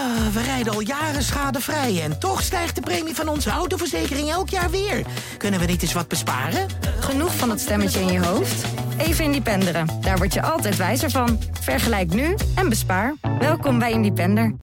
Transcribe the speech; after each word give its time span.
Ah, 0.00 0.26
we 0.32 0.42
rijden 0.42 0.72
al 0.72 0.80
jaren 0.80 1.22
schadevrij 1.22 2.02
en 2.02 2.18
toch 2.18 2.42
stijgt 2.42 2.74
de 2.74 2.80
premie 2.80 3.14
van 3.14 3.28
onze 3.28 3.50
autoverzekering 3.50 4.30
elk 4.30 4.48
jaar 4.48 4.70
weer. 4.70 5.06
Kunnen 5.36 5.60
we 5.60 5.66
niet 5.66 5.82
eens 5.82 5.92
wat 5.92 6.08
besparen? 6.08 6.66
Genoeg 7.00 7.36
van 7.36 7.48
dat 7.48 7.60
stemmetje 7.60 8.00
in 8.00 8.12
je 8.12 8.24
hoofd? 8.26 8.64
Even 8.98 9.24
Independeren. 9.24 9.86
Daar 10.00 10.16
word 10.16 10.34
je 10.34 10.42
altijd 10.42 10.76
wijzer 10.76 11.10
van. 11.10 11.38
Vergelijk 11.60 12.14
nu 12.14 12.36
en 12.54 12.68
bespaar. 12.68 13.14
Welkom 13.38 13.78
bij 13.78 13.92
Independer. 13.92 14.54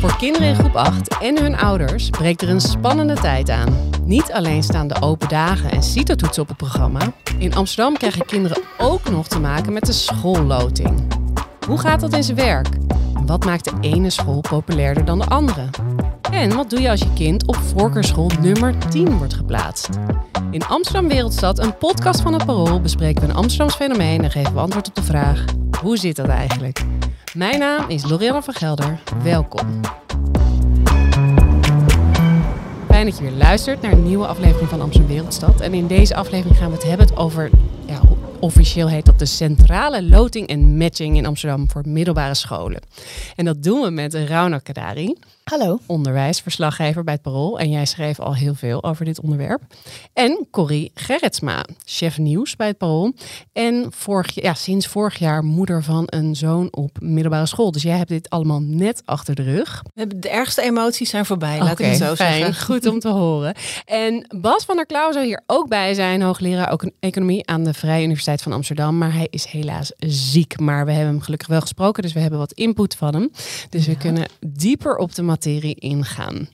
Voor 0.00 0.16
kinderen 0.16 0.48
in 0.48 0.54
groep 0.54 0.76
8 0.76 1.18
en 1.20 1.42
hun 1.42 1.56
ouders 1.56 2.10
breekt 2.10 2.42
er 2.42 2.48
een 2.48 2.60
spannende 2.60 3.14
tijd 3.14 3.50
aan. 3.50 3.89
Niet 4.10 4.32
alleen 4.32 4.62
staan 4.62 4.88
de 4.88 5.02
open 5.02 5.28
dagen 5.28 5.70
en 5.70 5.82
CITO-toetsen 5.82 6.42
op 6.42 6.48
het 6.48 6.56
programma. 6.56 7.00
In 7.38 7.54
Amsterdam 7.54 7.96
krijgen 7.96 8.26
kinderen 8.26 8.62
ook 8.78 9.10
nog 9.10 9.28
te 9.28 9.40
maken 9.40 9.72
met 9.72 9.86
de 9.86 9.92
schoolloting. 9.92 11.14
Hoe 11.66 11.78
gaat 11.78 12.00
dat 12.00 12.12
in 12.12 12.22
zijn 12.22 12.36
werk? 12.36 12.68
Wat 13.26 13.44
maakt 13.44 13.64
de 13.64 13.72
ene 13.80 14.10
school 14.10 14.40
populairder 14.40 15.04
dan 15.04 15.18
de 15.18 15.24
andere? 15.24 15.64
En 16.30 16.54
wat 16.54 16.70
doe 16.70 16.80
je 16.80 16.90
als 16.90 17.00
je 17.00 17.12
kind 17.12 17.46
op 17.46 17.56
voorkeurschool 17.56 18.30
nummer 18.40 18.88
10 18.88 19.18
wordt 19.18 19.34
geplaatst? 19.34 19.88
In 20.50 20.64
Amsterdam 20.64 21.08
Wereldstad, 21.08 21.58
een 21.58 21.76
podcast 21.76 22.20
van 22.20 22.32
het 22.32 22.46
Parool, 22.46 22.80
bespreken 22.80 23.22
we 23.22 23.28
een 23.28 23.36
Amsterdams 23.36 23.74
fenomeen 23.74 24.24
en 24.24 24.30
geven 24.30 24.54
we 24.54 24.60
antwoord 24.60 24.88
op 24.88 24.94
de 24.94 25.02
vraag: 25.02 25.44
hoe 25.82 25.96
zit 25.96 26.16
dat 26.16 26.28
eigenlijk? 26.28 26.84
Mijn 27.34 27.58
naam 27.58 27.88
is 27.88 28.08
Lorianne 28.08 28.42
van 28.42 28.54
Gelder. 28.54 29.00
Welkom. 29.22 29.80
Dat 33.00 33.18
je 33.18 33.24
weer 33.24 33.32
luistert 33.32 33.80
naar 33.80 33.92
een 33.92 34.02
nieuwe 34.02 34.26
aflevering 34.26 34.68
van 34.68 34.80
Amsterdam 34.80 35.10
Wereldstad. 35.10 35.60
En 35.60 35.74
in 35.74 35.86
deze 35.86 36.14
aflevering 36.14 36.58
gaan 36.58 36.68
we 36.70 36.74
het 36.74 36.84
hebben 36.84 37.16
over, 37.16 37.50
ja, 37.86 38.00
officieel 38.40 38.88
heet 38.88 39.04
dat 39.04 39.18
de 39.18 39.26
centrale 39.26 40.02
loting 40.02 40.46
en 40.46 40.76
matching 40.76 41.16
in 41.16 41.26
Amsterdam 41.26 41.70
voor 41.70 41.82
middelbare 41.86 42.34
scholen. 42.34 42.80
En 43.36 43.44
dat 43.44 43.62
doen 43.62 43.80
we 43.80 43.90
met 43.90 44.14
Rauna 44.14 44.58
Kadari. 44.58 45.14
Hallo. 45.50 45.78
Onderwijsverslaggever 45.86 47.04
bij 47.04 47.14
het 47.14 47.22
Parool. 47.22 47.58
En 47.58 47.70
jij 47.70 47.86
schreef 47.86 48.20
al 48.20 48.34
heel 48.34 48.54
veel 48.54 48.84
over 48.84 49.04
dit 49.04 49.20
onderwerp. 49.20 49.62
En 50.12 50.46
Corrie 50.50 50.90
Gerritsma, 50.94 51.64
chef 51.84 52.18
nieuws 52.18 52.56
bij 52.56 52.66
het 52.66 52.78
Parool. 52.78 53.12
En 53.52 53.86
vorig, 53.90 54.42
ja, 54.42 54.54
sinds 54.54 54.86
vorig 54.86 55.18
jaar 55.18 55.44
moeder 55.44 55.82
van 55.82 56.02
een 56.06 56.36
zoon 56.36 56.68
op 56.70 56.96
middelbare 57.00 57.46
school. 57.46 57.72
Dus 57.72 57.82
jij 57.82 57.96
hebt 57.96 58.08
dit 58.08 58.30
allemaal 58.30 58.60
net 58.60 59.02
achter 59.04 59.34
de 59.34 59.42
rug. 59.42 59.82
De 60.16 60.28
ergste 60.28 60.62
emoties 60.62 61.10
zijn 61.10 61.26
voorbij, 61.26 61.58
laat 61.58 61.78
ik 61.78 61.86
het 61.86 61.96
zo 61.96 62.14
fijn. 62.14 62.44
zeggen. 62.44 62.64
Goed 62.64 62.86
om 62.86 63.00
te 63.00 63.08
horen. 63.08 63.54
En 63.84 64.26
Bas 64.40 64.64
van 64.64 64.76
der 64.76 64.86
Klauw 64.86 65.12
zou 65.12 65.24
hier 65.24 65.42
ook 65.46 65.68
bij 65.68 65.94
zijn. 65.94 66.22
Hoogleraar 66.22 66.70
ook 66.70 66.90
economie 67.00 67.46
aan 67.46 67.64
de 67.64 67.74
Vrije 67.74 68.04
Universiteit 68.04 68.42
van 68.42 68.52
Amsterdam. 68.52 68.98
Maar 68.98 69.12
hij 69.12 69.26
is 69.30 69.44
helaas 69.44 69.92
ziek. 69.98 70.58
Maar 70.60 70.84
we 70.84 70.92
hebben 70.92 71.12
hem 71.12 71.22
gelukkig 71.22 71.48
wel 71.48 71.60
gesproken. 71.60 72.02
Dus 72.02 72.12
we 72.12 72.20
hebben 72.20 72.38
wat 72.38 72.52
input 72.52 72.94
van 72.94 73.14
hem. 73.14 73.30
Dus 73.68 73.86
we 73.86 73.96
kunnen 73.96 74.28
dieper 74.40 74.96
op 74.96 75.14
de 75.14 75.22
materie 75.22 75.38
ingaan. 75.74 76.48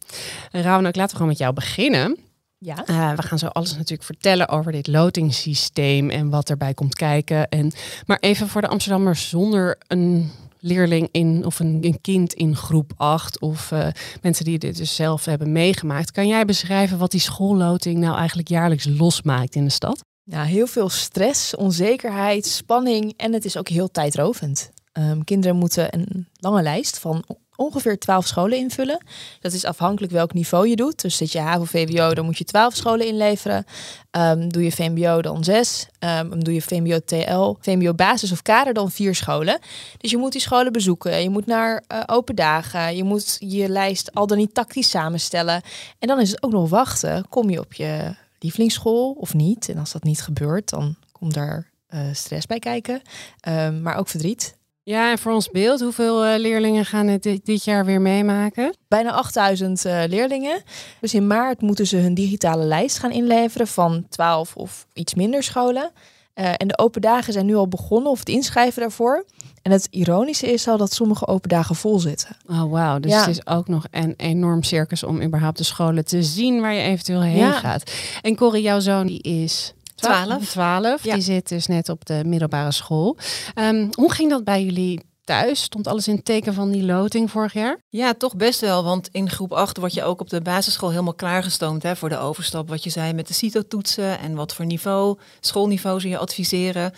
Rauwnak, 0.50 0.96
laten 0.96 1.10
we 1.10 1.16
gewoon 1.16 1.28
met 1.28 1.38
jou 1.38 1.52
beginnen. 1.52 2.16
Ja. 2.58 2.84
Uh, 2.86 3.12
we 3.12 3.22
gaan 3.22 3.38
zo 3.38 3.46
alles 3.46 3.72
natuurlijk 3.72 4.02
vertellen 4.02 4.48
over 4.48 4.72
dit 4.72 4.86
lotingssysteem 4.86 6.10
en 6.10 6.30
wat 6.30 6.50
erbij 6.50 6.74
komt 6.74 6.94
kijken. 6.94 7.48
En, 7.48 7.72
maar 8.06 8.18
even 8.20 8.48
voor 8.48 8.60
de 8.60 8.68
Amsterdammers 8.68 9.28
zonder 9.28 9.78
een 9.86 10.30
leerling 10.60 11.08
in 11.12 11.44
of 11.44 11.58
een, 11.58 11.78
een 11.80 12.00
kind 12.00 12.32
in 12.32 12.56
groep 12.56 12.92
8 12.96 13.40
of 13.40 13.70
uh, 13.70 13.86
mensen 14.22 14.44
die 14.44 14.58
dit 14.58 14.76
dus 14.76 14.94
zelf 14.94 15.24
hebben 15.24 15.52
meegemaakt. 15.52 16.10
Kan 16.10 16.28
jij 16.28 16.44
beschrijven 16.44 16.98
wat 16.98 17.10
die 17.10 17.20
schoolloting 17.20 17.98
nou 17.98 18.16
eigenlijk 18.16 18.48
jaarlijks 18.48 18.86
losmaakt 18.88 19.54
in 19.54 19.64
de 19.64 19.70
stad? 19.70 20.04
Nou, 20.24 20.46
heel 20.46 20.66
veel 20.66 20.88
stress, 20.88 21.56
onzekerheid, 21.56 22.46
spanning 22.46 23.14
en 23.16 23.32
het 23.32 23.44
is 23.44 23.56
ook 23.56 23.68
heel 23.68 23.90
tijdrovend. 23.90 24.70
Um, 24.92 25.24
kinderen 25.24 25.56
moeten 25.56 25.94
een 25.94 26.28
lange 26.36 26.62
lijst 26.62 26.98
van 26.98 27.24
ongeveer 27.56 27.98
12 27.98 28.26
scholen 28.26 28.58
invullen. 28.58 29.04
Dat 29.40 29.52
is 29.52 29.64
afhankelijk 29.64 30.12
welk 30.12 30.32
niveau 30.32 30.68
je 30.68 30.76
doet. 30.76 31.02
Dus 31.02 31.16
zit 31.16 31.32
je 31.32 31.38
HAVO-VWO, 31.38 32.14
dan 32.14 32.24
moet 32.24 32.38
je 32.38 32.44
12 32.44 32.74
scholen 32.74 33.06
inleveren. 33.06 33.64
Um, 34.10 34.48
doe 34.48 34.64
je 34.64 34.72
VMBO, 34.72 35.22
dan 35.22 35.44
6. 35.44 35.86
Um, 35.98 36.44
doe 36.44 36.54
je 36.54 36.62
VMBO-TL, 36.62 37.54
VMBO-basis 37.60 38.32
of 38.32 38.42
kader, 38.42 38.74
dan 38.74 38.90
4 38.90 39.14
scholen. 39.14 39.58
Dus 39.98 40.10
je 40.10 40.16
moet 40.16 40.32
die 40.32 40.40
scholen 40.40 40.72
bezoeken. 40.72 41.22
Je 41.22 41.30
moet 41.30 41.46
naar 41.46 41.84
uh, 41.92 42.02
open 42.06 42.34
dagen. 42.34 42.96
Je 42.96 43.04
moet 43.04 43.36
je 43.38 43.68
lijst 43.68 44.14
al 44.14 44.26
dan 44.26 44.38
niet 44.38 44.54
tactisch 44.54 44.90
samenstellen. 44.90 45.62
En 45.98 46.08
dan 46.08 46.20
is 46.20 46.30
het 46.30 46.42
ook 46.42 46.52
nog 46.52 46.70
wachten. 46.70 47.28
Kom 47.28 47.50
je 47.50 47.60
op 47.60 47.72
je 47.72 48.14
lievelingsschool 48.38 49.12
of 49.12 49.34
niet? 49.34 49.68
En 49.68 49.78
als 49.78 49.92
dat 49.92 50.02
niet 50.02 50.22
gebeurt, 50.22 50.70
dan 50.70 50.96
komt 51.12 51.34
daar 51.34 51.70
uh, 51.90 52.00
stress 52.12 52.46
bij 52.46 52.58
kijken. 52.58 53.02
Um, 53.48 53.82
maar 53.82 53.96
ook 53.96 54.08
verdriet. 54.08 54.55
Ja, 54.88 55.10
en 55.10 55.18
voor 55.18 55.32
ons 55.32 55.50
beeld, 55.50 55.80
hoeveel 55.80 56.26
uh, 56.26 56.38
leerlingen 56.38 56.84
gaan 56.84 57.06
het 57.06 57.22
dit, 57.22 57.46
dit, 57.46 57.64
jaar 57.64 57.84
weer 57.84 58.00
meemaken? 58.00 58.74
Bijna 58.88 59.10
8000 59.10 59.84
uh, 59.84 60.02
leerlingen. 60.06 60.62
Dus 61.00 61.14
in 61.14 61.26
maart 61.26 61.60
moeten 61.60 61.86
ze 61.86 61.96
hun 61.96 62.14
digitale 62.14 62.64
lijst 62.64 62.98
gaan 62.98 63.10
inleveren 63.10 63.66
van 63.66 64.06
12 64.08 64.56
of 64.56 64.86
iets 64.92 65.14
minder 65.14 65.42
scholen. 65.42 65.90
Uh, 66.34 66.48
en 66.56 66.68
de 66.68 66.78
open 66.78 67.00
dagen 67.00 67.32
zijn 67.32 67.46
nu 67.46 67.54
al 67.54 67.68
begonnen, 67.68 68.10
of 68.10 68.18
het 68.18 68.28
inschrijven 68.28 68.80
daarvoor. 68.80 69.24
En 69.62 69.72
het 69.72 69.88
ironische 69.90 70.52
is 70.52 70.68
al 70.68 70.76
dat 70.76 70.92
sommige 70.92 71.26
open 71.26 71.48
dagen 71.48 71.74
vol 71.74 71.98
zitten. 71.98 72.36
Oh, 72.46 72.70
wauw. 72.70 72.98
Dus 72.98 73.12
ja. 73.12 73.20
het 73.20 73.28
is 73.28 73.46
ook 73.46 73.68
nog 73.68 73.86
een 73.90 74.14
enorm 74.16 74.62
circus 74.62 75.02
om 75.02 75.22
überhaupt 75.22 75.58
de 75.58 75.64
scholen 75.64 76.04
te 76.04 76.22
zien 76.22 76.60
waar 76.60 76.74
je 76.74 76.82
eventueel 76.82 77.22
heen 77.22 77.36
ja. 77.36 77.52
gaat. 77.52 77.92
En 78.22 78.36
Corrie, 78.36 78.62
jouw 78.62 78.80
zoon, 78.80 79.06
die 79.06 79.22
is 79.22 79.74
12. 79.96 80.48
12. 80.48 81.04
Ja. 81.04 81.14
Die 81.14 81.22
zit 81.22 81.48
dus 81.48 81.66
net 81.66 81.88
op 81.88 82.04
de 82.04 82.22
middelbare 82.26 82.72
school. 82.72 83.16
Um, 83.54 83.88
hoe 83.92 84.12
ging 84.12 84.30
dat 84.30 84.44
bij 84.44 84.64
jullie 84.64 85.00
thuis? 85.24 85.62
Stond 85.62 85.86
alles 85.86 86.08
in 86.08 86.14
het 86.14 86.24
teken 86.24 86.54
van 86.54 86.70
die 86.70 86.84
loting 86.84 87.30
vorig 87.30 87.52
jaar? 87.52 87.78
Ja, 87.88 88.14
toch 88.14 88.36
best 88.36 88.60
wel. 88.60 88.84
Want 88.84 89.08
in 89.12 89.30
groep 89.30 89.52
8 89.52 89.76
word 89.76 89.94
je 89.94 90.04
ook 90.04 90.20
op 90.20 90.30
de 90.30 90.40
basisschool 90.40 90.90
helemaal 90.90 91.14
klaargestoomd 91.14 91.82
hè, 91.82 91.96
voor 91.96 92.08
de 92.08 92.18
overstap. 92.18 92.68
Wat 92.68 92.84
je 92.84 92.90
zei 92.90 93.12
met 93.12 93.28
de 93.28 93.34
CITO-toetsen 93.34 94.18
en 94.18 94.34
wat 94.34 94.54
voor 94.54 94.64
niveau, 94.64 95.18
schoolniveau 95.40 96.00
ze 96.00 96.08
je 96.08 96.18
adviseren. 96.18 96.92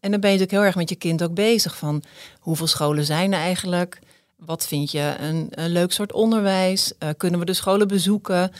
En 0.00 0.10
dan 0.10 0.20
ben 0.20 0.30
je 0.30 0.38
natuurlijk 0.38 0.50
heel 0.50 0.64
erg 0.64 0.76
met 0.76 0.88
je 0.88 0.96
kind 0.96 1.22
ook 1.22 1.34
bezig 1.34 1.76
van 1.76 2.02
hoeveel 2.38 2.66
scholen 2.66 3.04
zijn 3.04 3.32
er 3.32 3.38
eigenlijk? 3.38 3.98
Wat 4.36 4.66
vind 4.66 4.90
je 4.90 5.14
een, 5.20 5.46
een 5.50 5.70
leuk 5.70 5.92
soort 5.92 6.12
onderwijs? 6.12 6.92
Uh, 6.98 7.08
kunnen 7.16 7.40
we 7.40 7.46
de 7.46 7.54
scholen 7.54 7.88
bezoeken? 7.88 8.52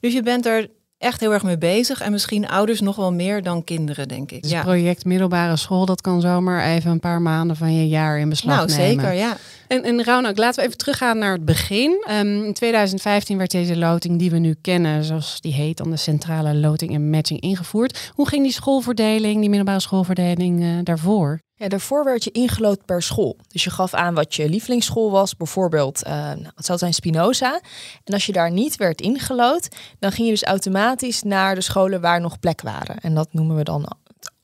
Dus 0.00 0.12
je 0.12 0.22
bent 0.22 0.46
er 0.46 0.70
echt 0.98 1.20
heel 1.20 1.32
erg 1.32 1.42
mee 1.42 1.58
bezig. 1.58 2.00
En 2.00 2.12
misschien 2.12 2.48
ouders 2.48 2.80
nog 2.80 2.96
wel 2.96 3.12
meer 3.12 3.42
dan 3.42 3.64
kinderen, 3.64 4.08
denk 4.08 4.30
ik. 4.30 4.42
Dus 4.42 4.50
ja. 4.50 4.62
project 4.62 5.04
middelbare 5.04 5.56
school, 5.56 5.86
dat 5.86 6.00
kan 6.00 6.20
zomaar 6.20 6.64
even 6.64 6.90
een 6.90 7.00
paar 7.00 7.22
maanden 7.22 7.56
van 7.56 7.74
je 7.74 7.88
jaar 7.88 8.18
in 8.18 8.28
beslag 8.28 8.56
nou, 8.56 8.68
nemen. 8.68 8.86
Nou, 8.86 9.16
zeker, 9.16 9.28
ja. 9.28 9.36
En, 9.68 9.82
en 9.82 10.04
Raunak, 10.04 10.36
laten 10.36 10.60
we 10.60 10.66
even 10.66 10.78
teruggaan 10.78 11.18
naar 11.18 11.32
het 11.32 11.44
begin. 11.44 12.04
Um, 12.10 12.44
in 12.44 12.52
2015 12.52 13.38
werd 13.38 13.50
deze 13.50 13.76
loting 13.76 14.18
die 14.18 14.30
we 14.30 14.38
nu 14.38 14.54
kennen, 14.60 15.04
zoals 15.04 15.40
die 15.40 15.52
heet, 15.52 15.76
dan 15.76 15.90
de 15.90 15.96
centrale 15.96 16.54
loting 16.54 16.94
en 16.94 17.10
matching 17.10 17.40
ingevoerd. 17.40 18.10
Hoe 18.14 18.28
ging 18.28 18.42
die 18.42 18.52
schoolverdeling, 18.52 19.40
die 19.40 19.48
middelbare 19.48 19.80
schoolverdeling 19.80 20.62
uh, 20.62 20.78
daarvoor? 20.82 21.40
Ja, 21.54 21.68
daarvoor 21.68 22.04
werd 22.04 22.24
je 22.24 22.30
ingelood 22.30 22.84
per 22.84 23.02
school. 23.02 23.36
Dus 23.48 23.64
je 23.64 23.70
gaf 23.70 23.94
aan 23.94 24.14
wat 24.14 24.34
je 24.34 24.48
lievelingsschool 24.48 25.10
was. 25.10 25.36
Bijvoorbeeld, 25.36 26.06
uh, 26.06 26.12
nou, 26.12 26.50
het 26.54 26.66
zou 26.66 26.78
zijn 26.78 26.94
Spinoza. 26.94 27.60
En 28.04 28.14
als 28.14 28.26
je 28.26 28.32
daar 28.32 28.50
niet 28.50 28.76
werd 28.76 29.00
ingelood, 29.00 29.68
dan 29.98 30.12
ging 30.12 30.26
je 30.26 30.32
dus 30.32 30.44
automatisch 30.44 31.22
naar 31.22 31.54
de 31.54 31.60
scholen 31.60 32.00
waar 32.00 32.20
nog 32.20 32.38
plek 32.38 32.60
waren. 32.60 32.98
En 33.00 33.14
dat 33.14 33.28
noemen 33.32 33.56
we 33.56 33.62
dan 33.62 33.92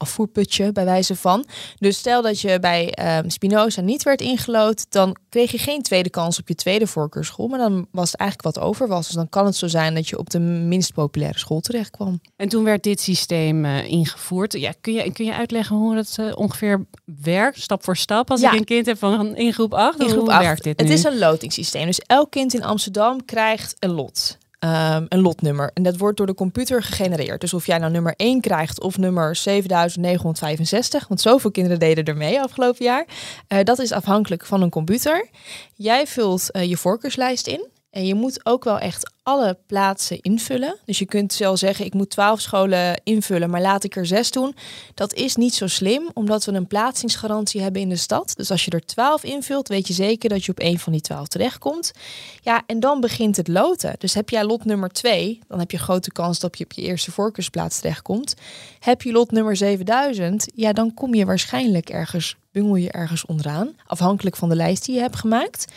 afvoerputje 0.02 0.72
bij 0.72 0.84
wijze 0.84 1.16
van. 1.16 1.44
Dus 1.78 1.96
stel 1.96 2.22
dat 2.22 2.40
je 2.40 2.58
bij 2.60 3.18
um, 3.18 3.30
Spinoza 3.30 3.80
niet 3.80 4.02
werd 4.02 4.20
ingelood, 4.20 4.86
dan 4.88 5.16
kreeg 5.28 5.50
je 5.50 5.58
geen 5.58 5.82
tweede 5.82 6.10
kans 6.10 6.38
op 6.38 6.48
je 6.48 6.54
tweede 6.54 6.86
voorkeurschool. 6.86 7.48
Maar 7.48 7.58
dan 7.58 7.86
was 7.90 8.10
het 8.10 8.20
eigenlijk 8.20 8.56
wat 8.56 8.64
over 8.64 8.88
was. 8.88 9.06
Dus 9.06 9.16
dan 9.16 9.28
kan 9.28 9.46
het 9.46 9.56
zo 9.56 9.68
zijn 9.68 9.94
dat 9.94 10.08
je 10.08 10.18
op 10.18 10.30
de 10.30 10.38
minst 10.38 10.92
populaire 10.92 11.38
school 11.38 11.60
terecht 11.60 11.90
kwam. 11.90 12.20
En 12.36 12.48
toen 12.48 12.64
werd 12.64 12.82
dit 12.82 13.00
systeem 13.00 13.64
uh, 13.64 13.88
ingevoerd. 13.88 14.52
Ja, 14.52 14.72
kun, 14.80 14.92
je, 14.92 15.12
kun 15.12 15.24
je 15.24 15.34
uitleggen 15.34 15.76
hoe 15.76 15.94
dat 15.94 16.16
uh, 16.20 16.32
ongeveer 16.34 16.86
werkt, 17.22 17.60
stap 17.60 17.84
voor 17.84 17.96
stap? 17.96 18.30
Als 18.30 18.40
ja. 18.40 18.52
ik 18.52 18.58
een 18.58 18.64
kind 18.64 18.86
heb 18.86 18.98
van 18.98 19.36
in 19.36 19.52
groep 19.52 19.74
8, 19.74 20.00
in 20.00 20.08
groep 20.08 20.20
hoe 20.20 20.32
8. 20.32 20.42
werkt 20.42 20.64
dit 20.64 20.80
Het 20.80 20.90
is 20.90 21.04
een 21.04 21.18
lotingssysteem. 21.18 21.86
Dus 21.86 22.00
elk 22.00 22.30
kind 22.30 22.54
in 22.54 22.64
Amsterdam 22.64 23.24
krijgt 23.24 23.76
een 23.78 23.90
lot. 23.90 24.38
Um, 24.64 25.06
een 25.08 25.20
lotnummer. 25.20 25.70
En 25.74 25.82
dat 25.82 25.96
wordt 25.96 26.16
door 26.16 26.26
de 26.26 26.34
computer 26.34 26.82
gegenereerd. 26.82 27.40
Dus 27.40 27.54
of 27.54 27.66
jij 27.66 27.78
nou 27.78 27.92
nummer 27.92 28.14
1 28.16 28.40
krijgt 28.40 28.80
of 28.80 28.98
nummer 28.98 29.36
7965, 29.36 31.08
want 31.08 31.20
zoveel 31.20 31.50
kinderen 31.50 31.78
deden 31.78 32.04
er 32.04 32.16
mee 32.16 32.40
afgelopen 32.40 32.84
jaar. 32.84 33.06
Uh, 33.48 33.58
dat 33.64 33.78
is 33.78 33.92
afhankelijk 33.92 34.46
van 34.46 34.62
een 34.62 34.70
computer. 34.70 35.28
Jij 35.74 36.06
vult 36.06 36.48
uh, 36.52 36.64
je 36.64 36.76
voorkeurslijst 36.76 37.46
in. 37.46 37.68
En 37.92 38.06
je 38.06 38.14
moet 38.14 38.46
ook 38.46 38.64
wel 38.64 38.78
echt 38.78 39.12
alle 39.22 39.58
plaatsen 39.66 40.20
invullen. 40.20 40.76
Dus 40.84 40.98
je 40.98 41.04
kunt 41.04 41.32
zelf 41.32 41.58
zeggen, 41.58 41.84
ik 41.84 41.94
moet 41.94 42.10
twaalf 42.10 42.40
scholen 42.40 43.00
invullen, 43.04 43.50
maar 43.50 43.60
laat 43.60 43.84
ik 43.84 43.96
er 43.96 44.06
zes 44.06 44.30
doen. 44.30 44.54
Dat 44.94 45.12
is 45.12 45.36
niet 45.36 45.54
zo 45.54 45.66
slim, 45.66 46.10
omdat 46.12 46.44
we 46.44 46.52
een 46.52 46.66
plaatsingsgarantie 46.66 47.60
hebben 47.60 47.82
in 47.82 47.88
de 47.88 47.96
stad. 47.96 48.32
Dus 48.36 48.50
als 48.50 48.64
je 48.64 48.70
er 48.70 48.86
twaalf 48.86 49.24
invult, 49.24 49.68
weet 49.68 49.86
je 49.86 49.92
zeker 49.92 50.28
dat 50.28 50.44
je 50.44 50.50
op 50.50 50.60
een 50.60 50.78
van 50.78 50.92
die 50.92 51.00
twaalf 51.00 51.28
terechtkomt. 51.28 51.92
Ja, 52.40 52.62
en 52.66 52.80
dan 52.80 53.00
begint 53.00 53.36
het 53.36 53.48
loten. 53.48 53.94
Dus 53.98 54.14
heb 54.14 54.28
jij 54.28 54.44
lot 54.44 54.64
nummer 54.64 54.88
twee, 54.88 55.40
dan 55.48 55.58
heb 55.58 55.70
je 55.70 55.78
grote 55.78 56.12
kans 56.12 56.38
dat 56.38 56.58
je 56.58 56.64
op 56.64 56.72
je 56.72 56.82
eerste 56.82 57.10
voorkeursplaats 57.10 57.80
terechtkomt. 57.80 58.34
Heb 58.78 59.02
je 59.02 59.12
lot 59.12 59.30
nummer 59.30 59.56
7000, 59.56 60.46
ja, 60.54 60.72
dan 60.72 60.94
kom 60.94 61.14
je 61.14 61.24
waarschijnlijk 61.24 61.90
ergens, 61.90 62.36
bungel 62.52 62.76
je 62.76 62.90
ergens 62.90 63.26
onderaan, 63.26 63.76
afhankelijk 63.86 64.36
van 64.36 64.48
de 64.48 64.56
lijst 64.56 64.84
die 64.84 64.94
je 64.94 65.00
hebt 65.00 65.16
gemaakt. 65.16 65.72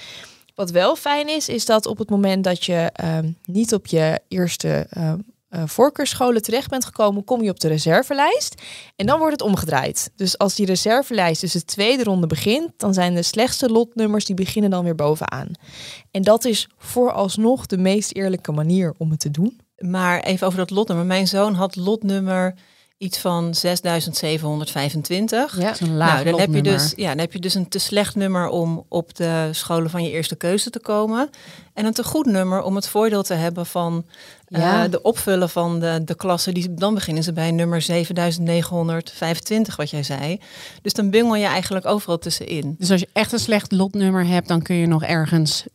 Wat 0.56 0.72
wel 0.72 0.96
fijn 0.96 1.30
is, 1.30 1.50
is 1.50 1.66
dat 1.66 1.86
op 1.86 1.98
het 1.98 2.10
moment 2.10 2.44
dat 2.44 2.66
je 2.66 2.90
ehm, 2.94 3.32
niet 3.46 3.74
op 3.74 3.86
je 3.86 4.20
eerste 4.28 4.88
uh, 4.98 5.14
uh, 5.50 5.64
voorkeurscholen 5.66 6.42
terecht 6.42 6.70
bent 6.70 6.86
gekomen, 6.86 7.24
kom 7.24 7.44
je 7.44 7.50
op 7.50 7.60
de 7.60 7.68
reservelijst. 7.68 8.62
En 8.96 9.06
dan 9.06 9.20
wordt 9.20 9.34
het 9.34 9.50
omgedraaid. 9.50 10.12
Dus 10.16 10.38
als 10.38 10.56
die 10.56 10.66
reservelijst 10.66 11.42
dus 11.42 11.52
de 11.52 11.66
tweede 11.66 12.04
ronde 12.04 12.28
begint, 12.28 12.72
dan 12.78 12.94
zijn 12.94 13.16
de 13.16 13.24
slechtste 13.24 13.70
lotnummers 13.70 14.26
die 14.26 14.36
beginnen 14.36 14.72
dan 14.72 14.84
weer 14.84 14.96
bovenaan. 14.96 15.52
En 16.12 16.22
dat 16.22 16.46
is 16.46 16.70
vooralsnog 16.78 17.66
de 17.66 17.78
meest 17.78 18.14
eerlijke 18.14 18.52
manier 18.52 18.94
om 18.98 19.12
het 19.12 19.20
te 19.20 19.32
doen. 19.32 19.60
Maar 19.78 20.20
even 20.20 20.48
over 20.48 20.60
dat 20.60 20.70
lotnummer. 20.70 21.06
Mijn 21.06 21.28
zoon 21.28 21.54
had 21.54 21.76
lotnummer 21.76 22.56
iets 22.98 23.18
van 23.18 23.56
6725. 23.56 25.60
Ja, 25.60 25.74
een 25.80 25.98
laag 25.98 26.14
nou, 26.14 26.26
dan 26.30 26.40
heb 26.40 26.54
je 26.54 26.62
dus 26.62 26.94
ja, 26.96 27.10
dan 27.10 27.18
heb 27.18 27.34
je 27.34 27.40
dus 27.40 27.54
een 27.54 27.68
te 27.68 27.80
slecht 27.80 28.16
nummer 28.16 28.48
om 28.48 28.86
op 28.90 29.16
de 29.16 29.50
scholen 29.52 29.90
van 29.90 30.04
je 30.04 30.10
eerste 30.10 30.36
keuze 30.36 30.70
te 30.70 30.80
komen 30.80 31.30
en 31.74 31.86
een 31.86 31.94
te 31.94 32.04
goed 32.04 32.26
nummer 32.26 32.62
om 32.62 32.76
het 32.76 32.88
voordeel 32.88 33.24
te 33.24 33.34
hebben 33.34 33.66
van 33.66 34.06
uh, 34.50 34.84
de 34.90 35.02
opvullen 35.02 35.50
van 35.50 35.80
de, 35.80 36.02
de 36.06 36.16
klassen. 36.16 36.54
Die, 36.54 36.74
dan 36.74 36.94
beginnen 36.94 37.24
ze 37.24 37.34
bij 37.34 37.52
nummer 37.52 37.82
7925, 37.82 39.76
wat 39.76 39.90
jij 39.90 40.04
zei. 40.04 40.40
Dus 40.82 40.94
dan 40.94 41.10
bungel 41.10 41.36
je 41.36 41.46
eigenlijk 41.46 41.86
overal 41.86 42.18
tussenin. 42.18 42.76
Dus 42.78 42.92
als 42.92 43.00
je 43.00 43.10
echt 43.14 43.32
een 43.32 43.40
slecht 43.40 43.72
lotnummer 43.72 44.26
hebt, 44.26 44.48
dan 44.48 44.62
kun 44.62 44.76
je 44.76 44.88
nog 44.88 45.04
ergens 45.04 45.66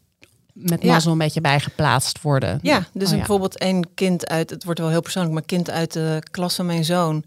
met 0.62 0.84
mazzel 0.84 1.10
ja. 1.10 1.10
een 1.10 1.18
beetje 1.18 1.40
bijgeplaatst 1.40 2.22
worden. 2.22 2.58
Ja, 2.62 2.86
dus 2.92 3.06
oh, 3.06 3.10
ja. 3.10 3.16
bijvoorbeeld 3.16 3.62
een 3.62 3.86
kind 3.94 4.28
uit, 4.28 4.50
het 4.50 4.64
wordt 4.64 4.80
wel 4.80 4.88
heel 4.88 5.00
persoonlijk, 5.00 5.34
maar 5.34 5.44
kind 5.44 5.70
uit 5.70 5.92
de 5.92 6.22
klas 6.30 6.54
van 6.54 6.66
mijn 6.66 6.84
zoon. 6.84 7.24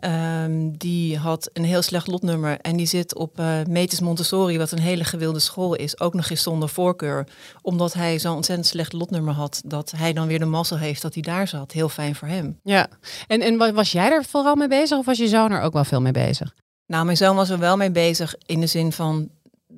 Um, 0.00 0.76
die 0.76 1.18
had 1.18 1.50
een 1.52 1.64
heel 1.64 1.82
slecht 1.82 2.06
lotnummer 2.06 2.58
en 2.60 2.76
die 2.76 2.86
zit 2.86 3.14
op 3.14 3.40
uh, 3.40 3.54
Metis 3.68 4.00
Montessori, 4.00 4.58
wat 4.58 4.70
een 4.70 4.78
hele 4.78 5.04
gewilde 5.04 5.38
school 5.38 5.74
is, 5.74 6.00
ook 6.00 6.14
nog 6.14 6.30
eens 6.30 6.42
zonder 6.42 6.68
voorkeur. 6.68 7.26
Omdat 7.62 7.92
hij 7.92 8.18
zo'n 8.18 8.34
ontzettend 8.34 8.68
slecht 8.68 8.92
lotnummer 8.92 9.34
had, 9.34 9.62
dat 9.64 9.92
hij 9.96 10.12
dan 10.12 10.26
weer 10.26 10.38
de 10.38 10.44
mazzel 10.44 10.78
heeft 10.78 11.02
dat 11.02 11.14
hij 11.14 11.22
daar 11.22 11.48
zat. 11.48 11.72
Heel 11.72 11.88
fijn 11.88 12.14
voor 12.14 12.28
hem. 12.28 12.58
Ja, 12.62 12.88
en, 13.26 13.40
en 13.40 13.74
was 13.74 13.92
jij 13.92 14.10
er 14.10 14.24
vooral 14.24 14.54
mee 14.54 14.68
bezig 14.68 14.98
of 14.98 15.06
was 15.06 15.18
je 15.18 15.28
zoon 15.28 15.52
er 15.52 15.60
ook 15.60 15.72
wel 15.72 15.84
veel 15.84 16.00
mee 16.00 16.12
bezig? 16.12 16.54
Nou, 16.86 17.04
mijn 17.04 17.16
zoon 17.16 17.36
was 17.36 17.50
er 17.50 17.58
wel 17.58 17.76
mee 17.76 17.90
bezig 17.90 18.34
in 18.46 18.60
de 18.60 18.66
zin 18.66 18.92
van 18.92 19.28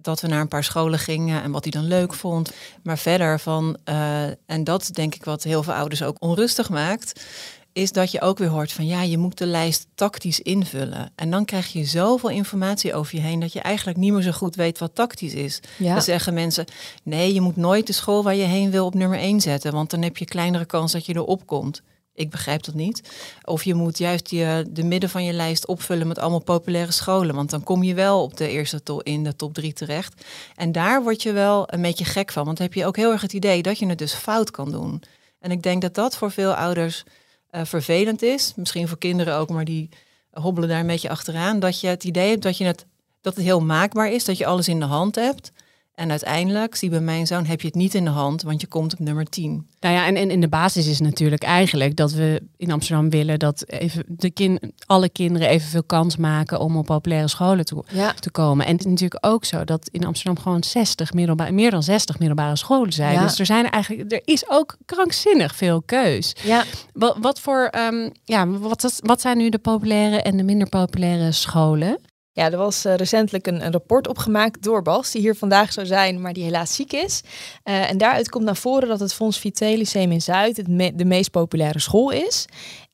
dat 0.09 0.21
we 0.21 0.29
naar 0.29 0.41
een 0.41 0.49
paar 0.49 0.65
scholen 0.65 0.99
gingen 0.99 1.43
en 1.43 1.51
wat 1.51 1.63
hij 1.63 1.73
dan 1.73 1.87
leuk 1.87 2.15
vond. 2.15 2.53
Maar 2.83 2.99
verder 2.99 3.41
van, 3.41 3.77
uh, 3.85 4.23
en 4.47 4.65
dat 4.65 4.91
denk 4.93 5.15
ik 5.15 5.25
wat 5.25 5.43
heel 5.43 5.63
veel 5.63 5.73
ouders 5.73 6.03
ook 6.03 6.17
onrustig 6.19 6.69
maakt, 6.69 7.21
is 7.73 7.93
dat 7.93 8.11
je 8.11 8.21
ook 8.21 8.39
weer 8.39 8.49
hoort 8.49 8.73
van 8.73 8.87
ja, 8.87 9.03
je 9.03 9.19
moet 9.19 9.39
de 9.39 9.47
lijst 9.47 9.87
tactisch 9.95 10.41
invullen. 10.41 11.13
En 11.15 11.31
dan 11.31 11.45
krijg 11.45 11.73
je 11.73 11.85
zoveel 11.85 12.31
informatie 12.31 12.95
over 12.95 13.17
je 13.17 13.21
heen 13.21 13.41
dat 13.41 13.53
je 13.53 13.61
eigenlijk 13.61 13.99
niet 13.99 14.13
meer 14.13 14.23
zo 14.23 14.31
goed 14.31 14.57
weet 14.57 14.79
wat 14.79 14.95
tactisch 14.95 15.35
is. 15.35 15.61
Ja. 15.77 15.93
Dan 15.93 16.03
zeggen 16.03 16.35
mensen, 16.35 16.65
nee, 17.03 17.35
je 17.35 17.41
moet 17.41 17.57
nooit 17.57 17.87
de 17.87 17.93
school 17.93 18.23
waar 18.23 18.35
je 18.35 18.45
heen 18.45 18.71
wil 18.71 18.87
op 18.87 18.95
nummer 18.95 19.19
1 19.19 19.41
zetten, 19.41 19.73
want 19.73 19.91
dan 19.91 20.03
heb 20.03 20.17
je 20.17 20.25
kleinere 20.25 20.65
kans 20.65 20.93
dat 20.93 21.07
je 21.07 21.15
erop 21.15 21.47
komt. 21.47 21.83
Ik 22.19 22.31
begrijp 22.31 22.65
dat 22.65 22.75
niet. 22.75 23.11
Of 23.45 23.65
je 23.65 23.75
moet 23.75 23.99
juist 23.99 24.31
je, 24.31 24.67
de 24.71 24.85
midden 24.85 25.11
van 25.11 25.25
je 25.25 25.33
lijst 25.33 25.67
opvullen 25.67 26.07
met 26.07 26.19
allemaal 26.19 26.43
populaire 26.43 26.93
scholen. 26.93 27.35
Want 27.35 27.51
dan 27.51 27.63
kom 27.63 27.83
je 27.83 27.95
wel 27.95 28.23
op 28.23 28.37
de 28.37 28.49
eerste 28.49 28.83
top 28.83 29.03
in 29.03 29.25
de 29.25 29.37
top 29.37 29.55
drie 29.55 29.73
terecht. 29.73 30.25
En 30.57 30.73
daar 30.73 31.03
word 31.03 31.23
je 31.23 31.33
wel 31.33 31.73
een 31.73 31.83
beetje 31.83 32.05
gek 32.05 32.33
van. 32.33 32.45
Want 32.45 32.59
heb 32.59 32.75
je 32.75 32.87
ook 32.87 32.97
heel 32.97 33.13
erg 33.13 33.21
het 33.21 33.33
idee 33.33 33.63
dat 33.63 33.79
je 33.79 33.87
het 33.87 33.99
dus 33.99 34.15
fout 34.15 34.51
kan 34.51 34.71
doen. 34.71 35.03
En 35.41 35.51
ik 35.51 35.63
denk 35.63 35.83
dat 35.83 35.95
dat 35.95 36.17
voor 36.17 36.31
veel 36.31 36.55
ouders 36.55 37.05
uh, 37.51 37.61
vervelend 37.65 38.23
is. 38.23 38.53
Misschien 38.57 38.89
voor 38.89 38.99
kinderen 38.99 39.37
ook, 39.37 39.49
maar 39.49 39.65
die 39.65 39.89
hobbelen 40.31 40.69
daar 40.69 40.81
een 40.81 40.87
beetje 40.87 41.11
achteraan. 41.11 41.61
Dat 41.61 41.81
je 41.81 41.87
het 41.87 42.05
idee 42.05 42.29
hebt 42.29 42.43
dat, 42.43 42.59
je 42.59 42.65
het, 42.65 42.87
dat 43.21 43.35
het 43.35 43.45
heel 43.45 43.61
maakbaar 43.61 44.13
is, 44.13 44.25
dat 44.25 44.39
je 44.39 44.47
alles 44.47 44.69
in 44.69 44.81
de 44.81 44.87
hand 44.87 45.15
hebt. 45.15 45.53
En 45.99 46.11
uiteindelijk, 46.11 46.75
zie 46.75 46.91
bij 46.91 47.01
mijn 47.01 47.27
zoon, 47.27 47.47
heb 47.47 47.61
je 47.61 47.67
het 47.67 47.77
niet 47.77 47.95
in 47.95 48.05
de 48.05 48.11
hand, 48.11 48.43
want 48.43 48.61
je 48.61 48.67
komt 48.67 48.93
op 48.93 48.99
nummer 48.99 49.25
10. 49.25 49.67
Nou 49.81 49.95
ja, 49.95 50.07
en, 50.07 50.17
en 50.17 50.31
in 50.31 50.41
de 50.41 50.49
basis 50.49 50.87
is 50.87 51.01
natuurlijk 51.01 51.43
eigenlijk 51.43 51.97
dat 51.97 52.13
we 52.13 52.43
in 52.57 52.71
Amsterdam 52.71 53.11
willen 53.11 53.39
dat 53.39 53.65
even 53.67 54.05
de 54.07 54.31
kind, 54.31 54.61
alle 54.87 55.09
kinderen 55.09 55.49
evenveel 55.49 55.83
kans 55.83 56.17
maken 56.17 56.61
om 56.61 56.77
op 56.77 56.87
populaire 56.87 57.29
scholen 57.29 57.65
te, 57.65 57.85
ja. 57.93 58.13
te 58.13 58.31
komen. 58.31 58.67
En 58.67 58.73
het 58.73 58.81
is 58.81 58.91
natuurlijk 58.91 59.27
ook 59.27 59.45
zo 59.45 59.65
dat 59.65 59.89
in 59.93 60.05
Amsterdam 60.05 60.43
gewoon 60.43 60.63
60 60.63 61.13
middelbare, 61.13 61.53
meer 61.53 61.71
dan 61.71 61.83
60 61.83 62.19
middelbare 62.19 62.57
scholen 62.57 62.93
zijn. 62.93 63.13
Ja. 63.13 63.23
Dus 63.23 63.39
er 63.39 63.47
zijn 63.47 63.71
eigenlijk, 63.71 64.13
er 64.13 64.23
is 64.25 64.49
ook 64.49 64.77
krankzinnig 64.85 65.57
veel 65.57 65.83
keus. 65.83 66.37
Ja. 66.43 66.65
Wat, 66.93 67.17
wat 67.21 67.41
voor, 67.41 67.73
um, 67.93 68.13
ja, 68.25 68.47
wat, 68.49 69.01
wat 69.05 69.21
zijn 69.21 69.39
nu 69.39 69.49
de 69.49 69.59
populaire 69.59 70.23
en 70.23 70.37
de 70.37 70.43
minder 70.43 70.69
populaire 70.69 71.33
scholen? 71.33 71.99
Ja, 72.39 72.51
er 72.51 72.57
was 72.57 72.87
uh, 72.87 72.95
recentelijk 72.95 73.47
een, 73.47 73.73
rapport 73.73 74.09
opgemaakt 74.09 74.63
door 74.63 74.83
Bas, 74.83 75.11
die 75.11 75.21
hier 75.21 75.35
vandaag 75.35 75.73
zou 75.73 75.87
zijn, 75.87 76.21
maar 76.21 76.33
die 76.33 76.45
helaas 76.45 76.75
ziek 76.75 76.93
is. 76.93 77.23
Uh, 77.65 77.91
en 77.91 77.99
daaruit 77.99 78.29
komt 78.29 78.45
naar 78.45 78.57
voren 78.57 78.89
dat 78.89 79.01
het 79.01 79.15
Fons 79.15 79.39
Vitae 79.39 79.87
in 79.93 80.21
Zuid 80.21 80.57
het 80.57 80.69
me 80.69 80.95
de 80.95 81.05
meest 81.05 81.31
populaire 81.31 81.79
school 81.79 82.11
is. 82.11 82.47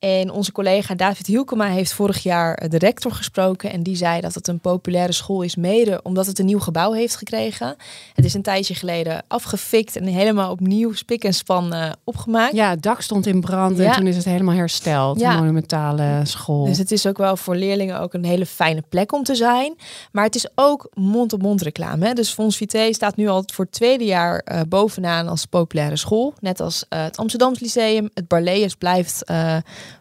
En 0.05 0.31
onze 0.31 0.53
collega 0.53 0.95
David 0.95 1.27
Hielkema 1.27 1.67
heeft 1.67 1.93
vorig 1.93 2.23
jaar 2.23 2.55
eh, 2.55 2.71
de 2.71 2.79
rector 2.79 3.13
gesproken. 3.13 3.73
En 3.73 3.83
die 3.83 3.97
zei 3.97 4.21
dat 4.21 4.35
het 4.35 4.49
een 4.49 4.61
populaire 4.61 5.13
school 5.13 5.43
is, 5.43 5.57
mede 5.57 6.01
omdat 6.03 6.27
het 6.27 6.39
een 6.39 6.47
nieuw 6.47 6.59
gebouw 6.59 6.93
heeft 6.93 7.17
gekregen. 7.17 7.77
Het 8.15 8.25
is 8.25 8.35
een 8.35 8.43
tijdje 8.43 8.75
geleden 8.75 9.23
afgefikt 9.29 9.97
en 9.97 10.05
helemaal 10.05 10.51
opnieuw 10.51 10.93
spik 10.93 11.25
en 11.25 11.35
span 11.35 11.75
uh, 11.75 11.91
opgemaakt. 12.05 12.55
Ja, 12.55 12.71
het 12.71 12.83
dak 12.83 13.01
stond 13.01 13.27
in 13.27 13.41
brand 13.41 13.79
en 13.79 13.93
toen 13.93 14.07
is 14.07 14.17
het 14.17 14.25
helemaal 14.25 14.55
hersteld. 14.55 15.21
Ja. 15.21 15.31
Een 15.33 15.39
monumentale 15.39 16.21
school. 16.23 16.65
Dus 16.65 16.79
het 16.79 16.93
is 16.93 17.07
ook 17.07 17.19
wel 17.19 17.37
voor 17.37 17.57
leerlingen 17.57 18.01
ook 18.01 18.15
een 18.15 18.25
hele 18.25 18.47
fijne 18.47 18.83
plek 18.89 19.13
om 19.13 19.23
te 19.23 19.35
zijn. 19.35 19.75
Maar 20.13 20.25
het 20.25 20.35
is 20.35 20.49
ook 20.55 20.89
mond-op-mond 20.95 21.63
reclame. 21.63 22.07
Hè? 22.07 22.13
Dus 22.13 22.31
Fons 22.31 22.57
Vitae 22.57 22.95
staat 22.95 23.17
nu 23.17 23.29
al 23.29 23.43
voor 23.53 23.65
het 23.65 23.75
tweede 23.75 24.05
jaar 24.05 24.43
uh, 24.45 24.61
bovenaan 24.69 25.29
als 25.29 25.47
populaire 25.47 25.97
school. 25.97 26.35
Net 26.41 26.61
als 26.61 26.87
het 26.89 27.17
Amsterdams 27.17 27.61
Lyceum. 27.61 28.11
Het 28.15 28.29
Barlees 28.29 28.75
blijft 28.75 29.25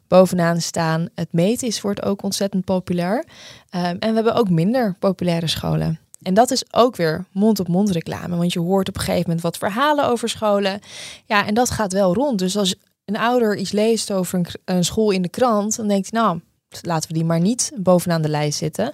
bovenaan 0.08 0.62
staan. 0.62 1.10
Het 1.16 1.28
Metis 1.32 1.82
wordt 1.82 2.04
ook 2.04 2.24
ontzettend 2.24 2.66
populair. 2.66 3.18
Um, 3.18 3.82
en 3.82 4.00
we 4.00 4.14
hebben 4.14 4.36
ook 4.36 4.50
minder 4.50 4.96
populaire 5.00 5.48
scholen. 5.48 6.00
En 6.22 6.34
dat 6.34 6.52
is 6.52 6.74
ook 6.74 6.96
weer 6.96 7.26
mond-op-mond 7.32 7.90
reclame. 7.90 8.36
Want 8.36 8.54
je 8.54 8.60
hoort 8.60 8.90
op 8.90 8.96
een 8.96 9.02
gegeven 9.02 9.24
moment 9.26 9.42
wat 9.42 9.58
verhalen 9.58 10.08
over 10.08 10.30
scholen. 10.30 10.80
Ja, 11.26 11.46
en 11.46 11.54
dat 11.54 11.70
gaat 11.70 11.94
wel 11.94 12.14
rond. 12.14 12.40
Dus 12.40 12.58
als 12.58 12.76
een 13.06 13.18
ouder 13.18 13.58
iets 13.58 13.72
leest 13.72 14.12
over 14.12 14.40
een, 14.40 14.48
een 14.66 14.86
school 14.86 15.12
in 15.12 15.22
de 15.22 15.30
krant, 15.30 15.76
dan 15.76 15.88
denkt 15.88 16.12
hij, 16.12 16.22
nou, 16.22 16.40
laten 16.82 17.08
we 17.08 17.14
die 17.14 17.26
maar 17.26 17.40
niet 17.40 17.72
bovenaan 17.76 18.22
de 18.22 18.30
lijst 18.30 18.58
zitten. 18.58 18.94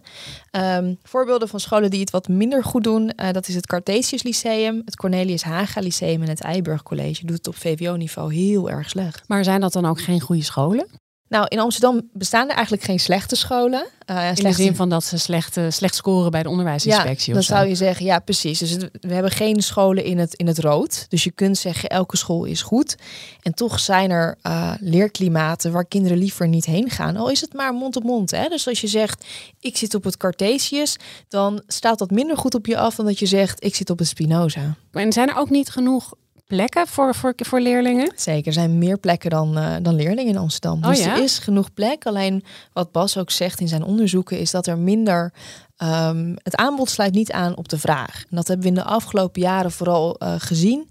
Um, 0.51 0.97
voorbeelden 1.03 1.47
van 1.47 1.59
scholen 1.59 1.89
die 1.89 1.99
het 1.99 2.09
wat 2.09 2.27
minder 2.27 2.63
goed 2.63 2.83
doen, 2.83 3.11
uh, 3.15 3.31
dat 3.31 3.47
is 3.47 3.55
het 3.55 3.67
Cartesius 3.67 4.23
Lyceum, 4.23 4.81
het 4.85 4.95
Cornelius 4.95 5.43
Haga 5.43 5.81
Lyceum 5.81 6.21
en 6.21 6.29
het 6.29 6.41
Eiburg 6.41 6.83
College. 6.83 7.25
Doet 7.25 7.37
het 7.37 7.47
op 7.47 7.55
VWO-niveau 7.55 8.33
heel 8.33 8.69
erg 8.69 8.89
slecht. 8.89 9.23
Maar 9.27 9.43
zijn 9.43 9.61
dat 9.61 9.73
dan 9.73 9.85
ook 9.85 10.01
geen 10.01 10.21
goede 10.21 10.43
scholen? 10.43 10.87
Nou, 11.29 11.45
in 11.47 11.59
Amsterdam 11.59 12.09
bestaan 12.13 12.49
er 12.49 12.53
eigenlijk 12.55 12.83
geen 12.83 12.99
slechte 12.99 13.35
scholen. 13.35 13.85
Uh, 14.05 14.27
in 14.35 14.43
de 14.43 14.51
zin 14.51 14.75
van 14.75 14.89
dat 14.89 15.03
ze 15.03 15.17
slecht, 15.17 15.57
uh, 15.57 15.65
slecht 15.69 15.95
scoren 15.95 16.31
bij 16.31 16.43
de 16.43 16.49
onderwijsinspectie. 16.49 17.27
Ja, 17.27 17.33
dan 17.33 17.43
zou 17.43 17.67
je 17.67 17.75
zeggen, 17.75 18.05
ja 18.05 18.19
precies. 18.19 18.59
Dus 18.59 18.69
het, 18.69 18.89
we 19.01 19.13
hebben 19.13 19.31
geen 19.31 19.61
scholen 19.61 20.03
in 20.03 20.17
het, 20.17 20.33
in 20.33 20.47
het 20.47 20.59
rood. 20.59 21.05
Dus 21.09 21.23
je 21.23 21.31
kunt 21.31 21.57
zeggen, 21.57 21.89
elke 21.89 22.17
school 22.17 22.45
is 22.45 22.61
goed. 22.61 22.95
En 23.41 23.53
toch 23.53 23.79
zijn 23.79 24.11
er 24.11 24.37
uh, 24.43 24.73
leerklimaten 24.79 25.71
waar 25.71 25.85
kinderen 25.85 26.17
liever 26.17 26.47
niet 26.47 26.65
heen 26.65 26.89
gaan. 26.89 27.17
Al 27.17 27.29
is 27.29 27.41
het 27.41 27.53
maar 27.53 27.73
mond 27.73 27.95
op 27.95 28.03
mond. 28.03 28.31
Hè? 28.31 28.47
Dus 28.47 28.67
als 28.67 28.81
je 28.81 28.87
zegt, 28.87 29.25
ik 29.59 29.77
zit 29.77 29.95
op 29.95 30.03
het 30.03 30.17
Cartesius, 30.17 30.95
dan 31.27 31.61
staat 31.67 31.99
dat 31.99 32.11
minder 32.11 32.37
goed 32.37 32.55
op 32.55 32.65
je 32.65 32.77
af 32.77 32.95
dan 32.95 33.05
dat 33.05 33.19
je 33.19 33.25
zegt, 33.25 33.63
ik 33.63 33.75
zit 33.75 33.89
op 33.89 33.99
het 33.99 34.07
Spinoza. 34.07 34.75
En 34.91 35.13
zijn 35.13 35.29
er 35.29 35.37
ook 35.37 35.49
niet 35.49 35.69
genoeg 35.69 36.13
plekken 36.49 36.87
voor, 36.87 37.15
voor, 37.15 37.33
voor 37.35 37.59
leerlingen? 37.59 38.11
Zeker, 38.15 38.47
er 38.47 38.53
zijn 38.53 38.77
meer 38.77 38.97
plekken 38.97 39.29
dan, 39.29 39.57
uh, 39.57 39.75
dan 39.81 39.95
leerlingen 39.95 40.33
in 40.33 40.37
Amsterdam. 40.37 40.83
Oh, 40.83 40.89
dus 40.89 41.03
ja? 41.03 41.15
er 41.15 41.23
is 41.23 41.39
genoeg 41.39 41.73
plek. 41.73 42.05
Alleen 42.05 42.43
wat 42.73 42.91
Bas 42.91 43.17
ook 43.17 43.31
zegt 43.31 43.59
in 43.59 43.67
zijn 43.67 43.83
onderzoeken 43.83 44.39
is 44.39 44.51
dat 44.51 44.67
er 44.67 44.77
minder. 44.77 45.33
Um, 45.83 46.35
het 46.43 46.55
aanbod 46.55 46.89
sluit 46.89 47.13
niet 47.13 47.31
aan 47.31 47.57
op 47.57 47.69
de 47.69 47.79
vraag. 47.79 48.23
En 48.29 48.35
dat 48.35 48.47
hebben 48.47 48.65
we 48.65 48.71
in 48.71 48.83
de 48.83 48.89
afgelopen 48.89 49.41
jaren 49.41 49.71
vooral 49.71 50.15
uh, 50.23 50.33
gezien. 50.37 50.89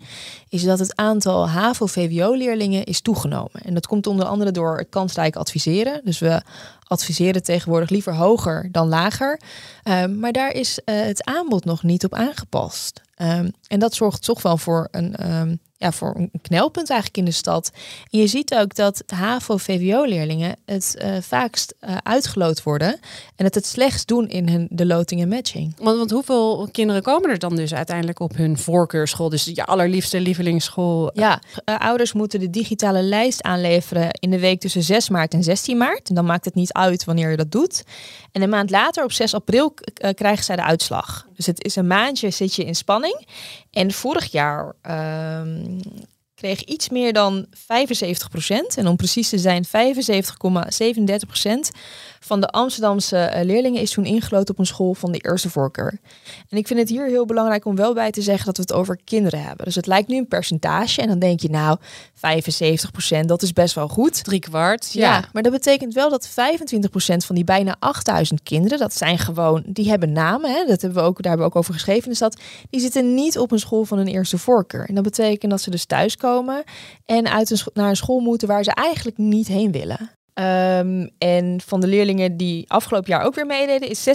Is 0.48 0.62
dat 0.62 0.78
het 0.78 0.96
aantal 0.96 1.48
HAVO-VWO-leerlingen 1.48 2.84
is 2.84 3.00
toegenomen. 3.00 3.62
En 3.62 3.74
dat 3.74 3.86
komt 3.86 4.06
onder 4.06 4.26
andere 4.26 4.50
door 4.50 4.78
het 4.78 4.88
kansrijk 4.88 5.36
adviseren. 5.36 6.00
Dus 6.04 6.18
we 6.18 6.42
adviseren 6.84 7.42
tegenwoordig 7.42 7.90
liever 7.90 8.14
hoger 8.14 8.68
dan 8.72 8.88
lager. 8.88 9.40
Um, 9.84 10.18
maar 10.18 10.32
daar 10.32 10.50
is 10.50 10.80
uh, 10.84 11.00
het 11.00 11.24
aanbod 11.24 11.64
nog 11.64 11.82
niet 11.82 12.04
op 12.04 12.14
aangepast. 12.14 13.00
Um, 13.16 13.50
en 13.66 13.78
dat 13.78 13.94
zorgt 13.94 14.24
toch 14.24 14.42
wel 14.42 14.58
voor 14.58 14.88
een, 14.90 15.60
ja, 15.78 15.92
voor 15.92 16.14
een 16.16 16.30
knelpunt 16.42 16.90
eigenlijk 16.90 17.18
in 17.18 17.24
de 17.24 17.30
stad. 17.30 17.70
En 18.10 18.18
je 18.18 18.26
ziet 18.26 18.54
ook 18.54 18.74
dat 18.74 19.02
HAVO-VWO-leerlingen 19.06 20.56
het 20.64 20.96
uh, 20.98 21.16
vaakst 21.20 21.74
uh, 21.80 21.96
uitgeloot 22.02 22.62
worden 22.62 22.98
en 23.36 23.44
het 23.44 23.54
het 23.54 23.66
slechtst 23.66 24.08
doen 24.08 24.28
in 24.28 24.48
hun, 24.48 24.66
de 24.70 24.86
loting 24.86 25.20
en 25.20 25.28
matching. 25.28 25.74
Want, 25.76 25.98
want 25.98 26.10
hoeveel 26.10 26.68
kinderen 26.72 27.02
komen 27.02 27.30
er 27.30 27.38
dan 27.38 27.56
dus 27.56 27.74
uiteindelijk 27.74 28.20
op 28.20 28.36
hun 28.36 28.58
voorkeurschool? 28.58 29.28
Dus 29.28 29.44
je 29.44 29.64
allerliefste 29.64 30.20
lievelingsschool? 30.20 31.10
Ja, 31.14 31.40
uh, 31.64 31.78
ouders 31.78 32.12
moeten 32.12 32.40
de 32.40 32.50
digitale 32.50 33.02
lijst 33.02 33.42
aanleveren 33.42 34.10
in 34.10 34.30
de 34.30 34.38
week 34.38 34.60
tussen 34.60 34.82
6 34.82 35.08
maart 35.08 35.34
en 35.34 35.42
16 35.42 35.76
maart. 35.76 36.08
En 36.08 36.14
dan 36.14 36.24
maakt 36.24 36.44
het 36.44 36.54
niet 36.54 36.72
uit 36.72 37.04
wanneer 37.04 37.30
je 37.30 37.36
dat 37.36 37.52
doet. 37.52 37.84
En 38.32 38.42
een 38.42 38.48
maand 38.48 38.70
later, 38.70 39.04
op 39.04 39.12
6 39.12 39.34
april, 39.34 39.74
krijgen 40.14 40.44
zij 40.44 40.56
de 40.56 40.62
uitslag. 40.62 41.26
Dus 41.34 41.46
het 41.46 41.64
is 41.64 41.76
een 41.76 41.86
maandje 41.86 42.30
zit 42.30 42.54
je 42.54 42.64
in 42.64 42.74
spanning. 42.74 43.26
En 43.70 43.92
vorig 43.92 44.32
jaar 44.32 44.74
kreeg 46.34 46.64
iets 46.64 46.88
meer 46.88 47.12
dan 47.12 47.46
75% 47.46 47.54
En 48.74 48.86
om 48.86 48.96
precies 48.96 49.28
te 49.28 49.38
zijn 49.38 49.66
75,37 49.66 49.70
van 52.20 52.40
de 52.40 52.48
Amsterdamse 52.48 53.30
leerlingen 53.42 53.80
is 53.80 53.90
toen 53.90 54.04
ingeloten 54.04 54.54
op 54.54 54.60
een 54.60 54.66
school 54.66 54.94
van 54.94 55.12
de 55.12 55.18
eerste 55.18 55.50
voorkeur. 55.50 55.98
En 56.48 56.58
ik 56.58 56.66
vind 56.66 56.78
het 56.78 56.88
hier 56.88 57.06
heel 57.06 57.26
belangrijk 57.26 57.64
om 57.64 57.76
wel 57.76 57.94
bij 57.94 58.10
te 58.10 58.22
zeggen 58.22 58.46
dat 58.46 58.56
we 58.56 58.62
het 58.62 58.72
over 58.72 58.98
kinderen 59.04 59.42
hebben. 59.42 59.64
Dus 59.64 59.74
het 59.74 59.86
lijkt 59.86 60.08
nu 60.08 60.16
een 60.16 60.28
percentage 60.28 61.00
en 61.02 61.08
dan 61.08 61.18
denk 61.18 61.40
je 61.40 61.50
nou 61.50 61.78
75% 62.16 63.24
dat 63.26 63.42
is 63.42 63.52
best 63.52 63.74
wel 63.74 63.88
goed. 63.88 64.24
Drie 64.24 64.40
kwart. 64.40 64.92
Ja. 64.92 65.12
ja, 65.12 65.28
maar 65.32 65.42
dat 65.42 65.52
betekent 65.52 65.94
wel 65.94 66.10
dat 66.10 66.28
25% 66.28 66.32
van 67.16 67.34
die 67.34 67.44
bijna 67.44 67.76
8000 67.78 68.42
kinderen, 68.42 68.78
dat 68.78 68.94
zijn 68.94 69.18
gewoon, 69.18 69.62
die 69.66 69.88
hebben 69.88 70.12
namen, 70.12 70.50
hè, 70.50 70.64
dat 70.66 70.82
hebben 70.82 71.02
we 71.02 71.08
ook, 71.08 71.22
daar 71.22 71.30
hebben 71.32 71.46
we 71.48 71.52
ook 71.52 71.58
over 71.58 71.74
geschreven 71.74 72.04
in 72.04 72.10
de 72.10 72.16
stad, 72.16 72.40
die 72.70 72.80
zitten 72.80 73.14
niet 73.14 73.38
op 73.38 73.50
een 73.52 73.58
school 73.58 73.84
van 73.84 73.98
een 73.98 74.06
eerste 74.06 74.38
voorkeur. 74.38 74.88
En 74.88 74.94
dat 74.94 75.04
betekent 75.04 75.50
dat 75.50 75.60
ze 75.60 75.70
dus 75.70 75.84
thuiskomen 75.84 76.64
en 77.06 77.30
uit 77.30 77.50
een 77.50 77.58
naar 77.74 77.88
een 77.88 77.96
school 77.96 78.20
moeten 78.20 78.48
waar 78.48 78.64
ze 78.64 78.70
eigenlijk 78.70 79.18
niet 79.18 79.48
heen 79.48 79.72
willen. 79.72 80.17
Um, 80.40 81.10
en 81.18 81.60
van 81.66 81.80
de 81.80 81.86
leerlingen 81.86 82.36
die 82.36 82.70
afgelopen 82.70 83.10
jaar 83.10 83.22
ook 83.24 83.34
weer 83.34 83.46
meededen, 83.46 83.88
is 83.88 84.08
96% 84.08 84.10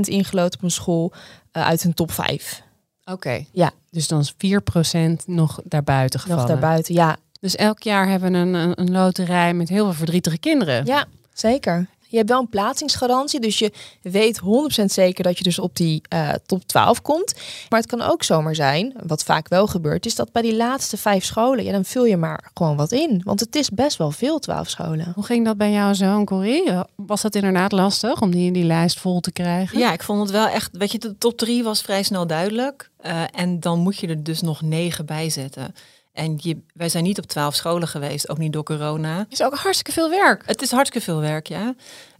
ingeloten 0.00 0.58
op 0.58 0.64
een 0.64 0.70
school 0.70 1.12
uh, 1.52 1.66
uit 1.66 1.84
een 1.84 1.94
top 1.94 2.10
5. 2.10 2.62
Oké. 3.04 3.12
Okay. 3.12 3.46
Ja. 3.52 3.70
Dus 3.90 4.08
dan 4.08 4.20
is 4.20 4.32
4% 4.32 5.24
nog 5.26 5.60
daarbuiten 5.64 6.20
gevallen. 6.20 6.42
Nog 6.42 6.50
daarbuiten, 6.50 6.94
ja. 6.94 7.16
Dus 7.40 7.56
elk 7.56 7.82
jaar 7.82 8.08
hebben 8.08 8.32
we 8.32 8.38
een, 8.38 8.54
een, 8.54 8.80
een 8.80 8.90
loterij 8.90 9.54
met 9.54 9.68
heel 9.68 9.84
veel 9.84 9.94
verdrietige 9.94 10.38
kinderen. 10.38 10.84
Ja, 10.86 11.06
zeker. 11.32 11.86
Je 12.12 12.18
hebt 12.18 12.30
wel 12.30 12.40
een 12.40 12.48
plaatsingsgarantie, 12.48 13.40
dus 13.40 13.58
je 13.58 13.72
weet 14.02 14.40
100% 14.40 14.84
zeker 14.84 15.24
dat 15.24 15.38
je 15.38 15.44
dus 15.44 15.58
op 15.58 15.76
die 15.76 16.02
uh, 16.14 16.28
top 16.46 16.66
12 16.66 17.02
komt. 17.02 17.34
Maar 17.68 17.80
het 17.80 17.88
kan 17.88 18.02
ook 18.02 18.22
zomaar 18.22 18.54
zijn, 18.54 18.94
wat 19.06 19.24
vaak 19.24 19.48
wel 19.48 19.66
gebeurt, 19.66 20.06
is 20.06 20.14
dat 20.14 20.32
bij 20.32 20.42
die 20.42 20.56
laatste 20.56 20.96
vijf 20.96 21.24
scholen, 21.24 21.64
ja, 21.64 21.72
dan 21.72 21.84
vul 21.84 22.04
je 22.04 22.16
maar 22.16 22.50
gewoon 22.54 22.76
wat 22.76 22.92
in. 22.92 23.20
Want 23.24 23.40
het 23.40 23.56
is 23.56 23.70
best 23.70 23.96
wel 23.96 24.10
veel 24.10 24.38
12 24.38 24.68
scholen. 24.68 25.12
Hoe 25.14 25.24
ging 25.24 25.44
dat 25.44 25.56
bij 25.56 25.70
jou 25.70 25.94
zo 25.94 26.18
in 26.18 26.24
Korea? 26.24 26.86
Was 26.94 27.22
dat 27.22 27.34
inderdaad 27.34 27.72
lastig 27.72 28.20
om 28.20 28.30
die, 28.30 28.52
die 28.52 28.64
lijst 28.64 29.00
vol 29.00 29.20
te 29.20 29.32
krijgen? 29.32 29.78
Ja, 29.78 29.92
ik 29.92 30.02
vond 30.02 30.20
het 30.20 30.30
wel 30.30 30.46
echt, 30.46 30.70
weet 30.72 30.92
je, 30.92 30.98
de 30.98 31.18
top 31.18 31.38
3 31.38 31.62
was 31.62 31.82
vrij 31.82 32.02
snel 32.02 32.26
duidelijk. 32.26 32.90
Uh, 33.06 33.22
en 33.32 33.60
dan 33.60 33.78
moet 33.78 33.98
je 33.98 34.06
er 34.06 34.22
dus 34.22 34.40
nog 34.40 34.62
negen 34.62 35.06
bij 35.06 35.30
zetten. 35.30 35.74
En 36.12 36.34
je, 36.36 36.62
wij 36.74 36.88
zijn 36.88 37.04
niet 37.04 37.18
op 37.18 37.26
twaalf 37.26 37.54
scholen 37.54 37.88
geweest, 37.88 38.28
ook 38.28 38.38
niet 38.38 38.52
door 38.52 38.62
corona. 38.62 39.18
Het 39.18 39.32
is 39.32 39.42
ook 39.42 39.54
hartstikke 39.54 39.92
veel 39.92 40.10
werk. 40.10 40.42
Het 40.46 40.62
is 40.62 40.70
hartstikke 40.70 41.06
veel 41.06 41.20
werk, 41.20 41.46
ja. 41.46 41.74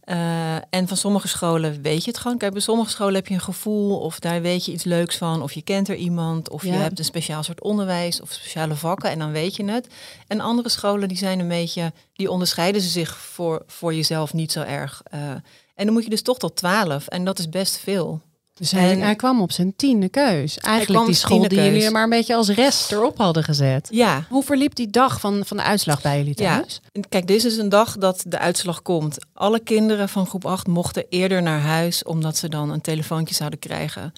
Uh, 0.04 0.54
en 0.54 0.88
van 0.88 0.96
sommige 0.96 1.28
scholen 1.28 1.82
weet 1.82 2.04
je 2.04 2.10
het 2.10 2.20
gewoon. 2.20 2.38
Kijk, 2.38 2.52
bij 2.52 2.60
sommige 2.60 2.90
scholen 2.90 3.14
heb 3.14 3.26
je 3.26 3.34
een 3.34 3.40
gevoel 3.40 3.98
of 3.98 4.18
daar 4.18 4.42
weet 4.42 4.64
je 4.64 4.72
iets 4.72 4.84
leuks 4.84 5.16
van. 5.16 5.42
Of 5.42 5.52
je 5.52 5.62
kent 5.62 5.88
er 5.88 5.96
iemand. 5.96 6.50
Of 6.50 6.62
je 6.62 6.70
hebt 6.70 6.98
een 6.98 7.04
speciaal 7.04 7.42
soort 7.42 7.60
onderwijs 7.60 8.20
of 8.20 8.32
speciale 8.32 8.74
vakken 8.74 9.10
en 9.10 9.18
dan 9.18 9.32
weet 9.32 9.56
je 9.56 9.64
het. 9.64 9.86
En 10.26 10.40
andere 10.40 10.68
scholen 10.68 11.08
die 11.08 11.16
zijn 11.16 11.38
een 11.38 11.48
beetje, 11.48 11.92
die 12.12 12.30
onderscheiden 12.30 12.80
ze 12.80 12.88
zich 12.88 13.18
voor, 13.18 13.62
voor 13.66 13.94
jezelf 13.94 14.32
niet 14.32 14.52
zo 14.52 14.60
erg. 14.60 15.02
Uh, 15.14 15.30
en 15.74 15.84
dan 15.84 15.92
moet 15.92 16.04
je 16.04 16.10
dus 16.10 16.22
toch 16.22 16.38
tot 16.38 16.56
twaalf. 16.56 17.08
En 17.08 17.24
dat 17.24 17.38
is 17.38 17.48
best 17.48 17.76
veel. 17.76 18.20
Dus 18.54 18.70
hij, 18.70 18.96
hij, 18.96 19.16
kwam 19.16 19.40
op 19.40 19.52
zijn 19.52 19.76
tiende 19.76 20.08
keus. 20.08 20.58
Eigenlijk 20.58 21.06
die 21.06 21.14
school 21.14 21.48
die 21.48 21.62
jullie 21.62 21.90
maar 21.90 22.02
een 22.02 22.10
beetje 22.10 22.34
als 22.34 22.48
rest 22.48 22.92
erop 22.92 23.18
hadden 23.18 23.44
gezet. 23.44 23.88
Ja. 23.90 24.26
Hoe 24.28 24.42
verliep 24.42 24.74
die 24.74 24.90
dag 24.90 25.20
van, 25.20 25.46
van 25.46 25.56
de 25.56 25.62
uitslag 25.62 26.02
bij 26.02 26.18
jullie 26.18 26.34
thuis? 26.34 26.80
Ja. 26.92 27.02
Kijk, 27.08 27.26
dit 27.26 27.44
is 27.44 27.56
een 27.56 27.68
dag 27.68 27.96
dat 27.96 28.24
de 28.26 28.38
uitslag 28.38 28.82
komt. 28.82 29.18
Alle 29.34 29.60
kinderen 29.60 30.08
van 30.08 30.26
groep 30.26 30.44
8 30.44 30.66
mochten 30.66 31.04
eerder 31.08 31.42
naar 31.42 31.60
huis... 31.60 32.04
omdat 32.04 32.36
ze 32.36 32.48
dan 32.48 32.70
een 32.70 32.80
telefoontje 32.80 33.34
zouden 33.34 33.58
krijgen. 33.58 34.12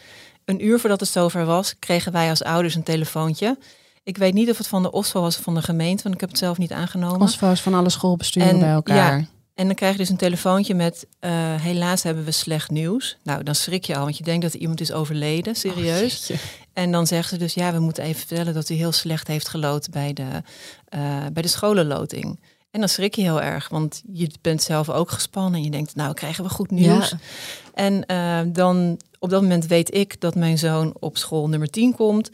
Een 0.44 0.64
uur 0.64 0.80
voordat 0.80 1.00
het 1.00 1.08
zover 1.08 1.44
was, 1.44 1.74
kregen 1.78 2.12
wij 2.12 2.30
als 2.30 2.42
ouders 2.42 2.74
een 2.74 2.82
telefoontje... 2.82 3.58
Ik 4.06 4.16
weet 4.16 4.34
niet 4.34 4.50
of 4.50 4.58
het 4.58 4.66
van 4.66 4.82
de 4.82 4.92
OSVO 4.92 5.20
was 5.20 5.36
of 5.36 5.42
van 5.42 5.54
de 5.54 5.62
gemeente, 5.62 6.02
want 6.02 6.14
ik 6.14 6.20
heb 6.20 6.30
het 6.30 6.38
zelf 6.38 6.58
niet 6.58 6.72
aangenomen. 6.72 7.20
OSVO 7.20 7.50
is 7.50 7.60
van 7.60 7.74
alle 7.74 7.90
schoolbesturen 7.90 8.58
bij 8.58 8.70
elkaar. 8.70 9.18
Ja, 9.18 9.26
en 9.54 9.66
dan 9.66 9.74
krijg 9.74 9.92
je 9.92 9.98
dus 9.98 10.08
een 10.08 10.16
telefoontje 10.16 10.74
met 10.74 11.06
uh, 11.20 11.30
helaas 11.60 12.02
hebben 12.02 12.24
we 12.24 12.30
slecht 12.30 12.70
nieuws. 12.70 13.16
Nou, 13.22 13.42
dan 13.42 13.54
schrik 13.54 13.84
je 13.84 13.96
al, 13.96 14.02
want 14.02 14.18
je 14.18 14.24
denkt 14.24 14.42
dat 14.42 14.54
iemand 14.54 14.80
is 14.80 14.92
overleden, 14.92 15.54
serieus. 15.54 16.30
Oh, 16.30 16.36
en 16.72 16.92
dan 16.92 17.06
zeggen 17.06 17.28
ze 17.28 17.36
dus 17.36 17.54
ja, 17.54 17.72
we 17.72 17.78
moeten 17.78 18.04
even 18.04 18.18
vertellen 18.26 18.54
dat 18.54 18.68
hij 18.68 18.76
heel 18.76 18.92
slecht 18.92 19.26
heeft 19.26 19.48
gelood 19.48 19.90
bij 19.90 20.12
de, 20.12 20.42
uh, 20.96 21.26
bij 21.32 21.42
de 21.42 21.48
scholenloting. 21.48 22.40
En 22.70 22.80
dan 22.80 22.88
schrik 22.88 23.14
je 23.14 23.22
heel 23.22 23.42
erg, 23.42 23.68
want 23.68 24.02
je 24.12 24.30
bent 24.40 24.62
zelf 24.62 24.90
ook 24.90 25.10
gespannen 25.10 25.54
en 25.54 25.64
je 25.64 25.70
denkt, 25.70 25.94
nou 25.94 26.14
krijgen 26.14 26.44
we 26.44 26.50
goed 26.50 26.70
nieuws. 26.70 27.10
Ja. 27.10 27.18
En 27.74 28.04
uh, 28.46 28.52
dan 28.54 29.00
op 29.18 29.30
dat 29.30 29.42
moment 29.42 29.66
weet 29.66 29.94
ik 29.94 30.20
dat 30.20 30.34
mijn 30.34 30.58
zoon 30.58 30.96
op 31.00 31.16
school 31.16 31.48
nummer 31.48 31.70
10 31.70 31.94
komt. 31.94 32.30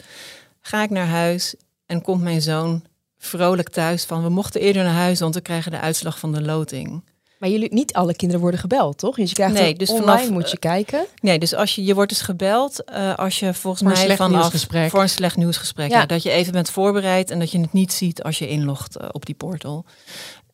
Ga 0.61 0.83
ik 0.83 0.91
naar 0.91 1.07
huis 1.07 1.55
en 1.87 2.03
komt 2.03 2.23
mijn 2.23 2.43
zoon 2.43 2.85
vrolijk 3.19 3.69
thuis 3.69 4.05
van 4.05 4.23
we 4.23 4.29
mochten 4.29 4.61
eerder 4.61 4.83
naar 4.83 4.95
huis, 4.95 5.21
want 5.21 5.35
we 5.35 5.41
krijgen 5.41 5.71
de 5.71 5.81
uitslag 5.81 6.19
van 6.19 6.33
de 6.33 6.43
loting. 6.43 7.03
Maar 7.41 7.49
jullie, 7.49 7.75
niet 7.75 7.93
alle 7.93 8.15
kinderen 8.15 8.43
worden 8.43 8.61
gebeld, 8.61 8.99
toch? 8.99 9.17
Dus 9.17 9.29
je 9.29 9.35
krijgt 9.35 9.55
nee, 9.55 9.75
dus 9.75 9.91
online 9.91 10.19
vanaf, 10.19 10.31
moet 10.31 10.51
je 10.51 10.59
kijken. 10.59 11.07
Nee, 11.21 11.39
dus 11.39 11.55
als 11.55 11.75
je, 11.75 11.85
je 11.85 11.95
wordt 11.95 12.11
dus 12.11 12.21
gebeld 12.21 12.83
uh, 12.93 13.15
als 13.15 13.39
je 13.39 13.55
volgens 13.55 13.83
voor 13.83 14.07
mij 14.07 14.17
vanaf 14.17 14.67
voor 14.91 15.03
een 15.03 15.09
slecht 15.09 15.37
nieuwsgesprek. 15.37 15.91
Ja. 15.91 15.99
ja. 15.99 16.07
dat 16.07 16.23
je 16.23 16.31
even 16.31 16.53
bent 16.53 16.71
voorbereid 16.71 17.31
en 17.31 17.39
dat 17.39 17.51
je 17.51 17.61
het 17.61 17.73
niet 17.73 17.93
ziet 17.93 18.23
als 18.23 18.39
je 18.39 18.49
inlogt 18.49 19.01
uh, 19.01 19.09
op 19.13 19.27
die 19.27 19.35
portal. 19.35 19.85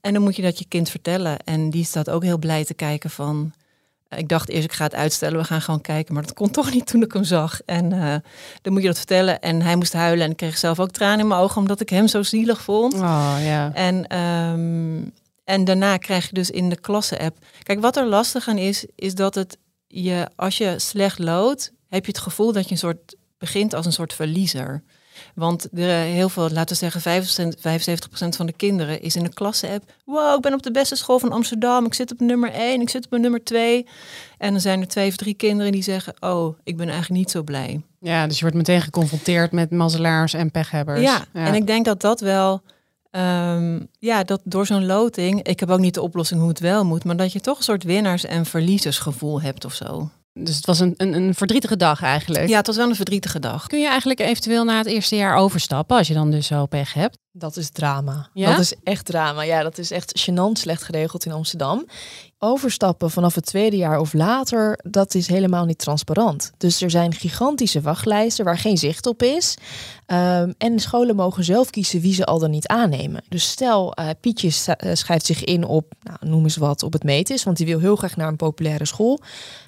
En 0.01 0.13
dan 0.13 0.23
moet 0.23 0.37
je 0.37 0.43
dat 0.43 0.59
je 0.59 0.65
kind 0.69 0.91
vertellen. 0.91 1.39
En 1.45 1.71
die 1.71 1.85
staat 1.85 2.11
ook 2.11 2.23
heel 2.23 2.39
blij 2.39 2.65
te 2.65 2.75
kijken 2.75 3.11
van. 3.11 3.53
Ik 4.09 4.29
dacht 4.29 4.49
eerst, 4.49 4.65
ik 4.65 4.73
ga 4.73 4.85
het 4.85 4.95
uitstellen, 4.95 5.39
we 5.39 5.45
gaan 5.45 5.63
gewoon 5.63 5.81
kijken. 5.81 6.15
Maar 6.15 6.23
dat 6.23 6.35
kon 6.35 6.51
toch 6.51 6.73
niet 6.73 6.87
toen 6.87 7.03
ik 7.03 7.13
hem 7.13 7.25
zag. 7.25 7.61
En 7.65 7.89
dan 8.63 8.73
moet 8.73 8.83
je 8.83 8.89
dat 8.89 8.97
vertellen. 8.97 9.41
En 9.41 9.63
hij 9.63 9.77
moest 9.77 9.93
huilen 9.93 10.25
en 10.25 10.31
ik 10.31 10.37
kreeg 10.37 10.59
zelf 10.59 10.81
ook 10.81 10.91
tranen 10.91 11.21
in 11.21 11.27
mijn 11.27 11.41
ogen, 11.41 11.57
omdat 11.57 11.81
ik 11.81 11.89
hem 11.89 12.09
zo 12.09 12.23
zielig 12.23 12.63
vond. 12.63 12.95
Oh, 12.95 13.37
ja. 13.41 13.71
En 13.75 14.19
um, 14.19 15.13
en 15.47 15.65
daarna 15.65 15.97
krijg 15.97 16.29
je 16.29 16.35
dus 16.35 16.51
in 16.51 16.69
de 16.69 16.81
klasse-app. 16.81 17.39
Kijk, 17.63 17.81
wat 17.81 17.97
er 17.97 18.07
lastig 18.07 18.49
aan 18.49 18.59
is, 18.59 18.87
is 18.95 19.15
dat 19.15 19.35
het 19.35 19.59
je, 19.87 20.29
als 20.37 20.59
je 20.59 20.79
slecht 20.79 21.19
loodt, 21.19 21.73
heb 21.89 22.05
je 22.05 22.13
het 22.13 22.21
gevoel 22.21 22.53
dat 22.53 22.65
je 22.65 22.71
een 22.71 22.79
soort 22.79 23.17
begint 23.39 23.75
als 23.75 23.87
een 23.87 23.93
soort 23.93 24.13
verliezer. 24.13 24.83
Want 25.35 25.69
er, 25.73 25.89
heel 25.89 26.29
veel, 26.29 26.51
laten 26.51 26.79
we 26.79 26.91
zeggen 26.91 27.23
75%, 27.57 27.61
75 27.61 28.37
van 28.37 28.47
de 28.47 28.53
kinderen 28.53 29.01
is 29.01 29.17
in 29.17 29.23
de 29.23 29.35
klasse-app. 29.35 29.93
Wow, 30.05 30.37
ik 30.37 30.41
ben 30.41 30.55
op 30.55 30.63
de 30.63 30.71
beste 30.71 30.97
school 30.97 31.19
van 31.19 31.33
Amsterdam. 31.33 31.87
Ik 31.87 31.95
zit 31.95 32.13
op 32.13 32.21
nummer 32.21 32.53
1, 32.53 32.81
ik 32.81 32.89
zit 32.89 33.05
op 33.05 33.19
nummer 33.19 33.45
2. 33.45 33.87
En 34.39 34.51
dan 34.51 34.61
zijn 34.61 34.81
er 34.81 34.89
twee 34.89 35.09
of 35.09 35.17
drie 35.17 35.35
kinderen 35.35 35.73
die 35.73 35.83
zeggen: 35.83 36.15
Oh, 36.21 36.59
ik 36.65 36.77
ben 36.77 36.89
eigenlijk 36.89 37.21
niet 37.21 37.31
zo 37.31 37.43
blij. 37.43 37.83
Ja, 38.01 38.27
dus 38.27 38.37
je 38.37 38.41
wordt 38.41 38.57
meteen 38.57 38.83
geconfronteerd 38.83 39.53
met 39.53 39.71
mazzelaars 39.71 40.35
en 40.35 40.51
pechhebbers. 40.51 41.01
Ja, 41.01 41.25
ja. 41.33 41.47
en 41.47 41.55
ik 41.55 41.67
denk 41.67 41.85
dat 41.85 42.01
dat 42.01 42.21
wel 42.21 42.63
Um, 43.17 43.89
ja, 43.99 44.25
dat 44.25 44.41
door 44.45 44.67
zo'n 44.67 44.87
loting, 44.87 45.43
ik 45.43 45.61
heb 45.61 45.71
ook 45.71 45.79
niet 45.79 45.95
de 45.95 46.03
oplossing 46.03 46.41
hoe 46.41 46.49
het 46.49 46.61
wel 46.61 46.85
moet, 46.85 47.05
maar 47.05 47.17
dat 47.17 47.33
je 47.33 47.41
toch 47.41 47.59
een 47.59 47.65
soort 47.65 47.83
winnaars- 47.83 48.25
en 48.25 48.47
verliezersgevoel 48.47 49.41
hebt 49.41 49.65
of 49.65 49.75
zo. 49.75 50.11
Dus 50.39 50.57
het 50.57 50.67
was 50.67 50.81
een, 50.81 50.95
een, 50.97 51.13
een, 51.13 51.35
verdrietige 51.35 51.77
dag 51.77 52.03
eigenlijk. 52.03 52.49
Ja, 52.49 52.57
het 52.57 52.67
was 52.67 52.77
wel 52.77 52.89
een 52.89 52.95
verdrietige 52.95 53.39
dag. 53.39 53.67
Kun 53.67 53.81
je 53.81 53.89
eigenlijk 53.89 54.21
eventueel 54.21 54.65
na 54.65 54.79
het 54.79 54.87
eerste 54.87 55.17
jaar 55.17 55.37
overstappen 55.37 55.97
als 55.97 56.09
je 56.09 56.15
dan 56.15 56.31
dus 56.31 56.47
zo 56.47 56.67
pech 56.67 56.93
hebt? 56.93 57.19
Dat 57.33 57.57
is 57.57 57.71
drama. 57.71 58.29
Ja? 58.33 58.51
Dat 58.51 58.59
is 58.59 58.75
echt 58.83 59.05
drama. 59.05 59.43
Ja, 59.43 59.63
dat 59.63 59.79
is 59.79 59.91
echt 59.91 60.29
gênant 60.31 60.53
slecht 60.53 60.83
geregeld 60.83 61.25
in 61.25 61.33
Amsterdam. 61.33 61.87
Overstappen 62.39 63.11
vanaf 63.11 63.35
het 63.35 63.47
tweede 63.47 63.77
jaar 63.77 63.99
of 63.99 64.13
later, 64.13 64.79
dat 64.83 65.15
is 65.15 65.27
helemaal 65.27 65.65
niet 65.65 65.79
transparant. 65.79 66.53
Dus 66.57 66.83
er 66.83 66.91
zijn 66.91 67.15
gigantische 67.15 67.81
wachtlijsten 67.81 68.45
waar 68.45 68.59
geen 68.59 68.77
zicht 68.77 69.07
op 69.07 69.23
is. 69.23 69.57
Um, 70.07 70.55
en 70.59 70.79
scholen 70.79 71.17
mogen 71.17 71.45
zelf 71.45 71.71
kiezen 71.71 72.01
wie 72.01 72.15
ze 72.15 72.25
al 72.25 72.39
dan 72.39 72.51
niet 72.51 72.67
aannemen. 72.67 73.23
Dus 73.29 73.49
stel, 73.49 73.95
uh, 73.99 74.09
Pietje 74.21 74.49
uh, 74.49 74.95
schrijft 74.95 75.27
zich 75.27 75.45
in 75.45 75.65
op, 75.65 75.93
nou, 76.03 76.19
noem 76.21 76.43
eens 76.43 76.57
wat, 76.57 76.83
op 76.83 76.93
het 76.93 77.05
metis, 77.05 77.45
want 77.45 77.57
die 77.57 77.67
wil 77.67 77.79
heel 77.79 77.97
graag 77.97 78.17
naar 78.17 78.29
een 78.29 78.37
populaire 78.37 78.87
school. 78.87 79.21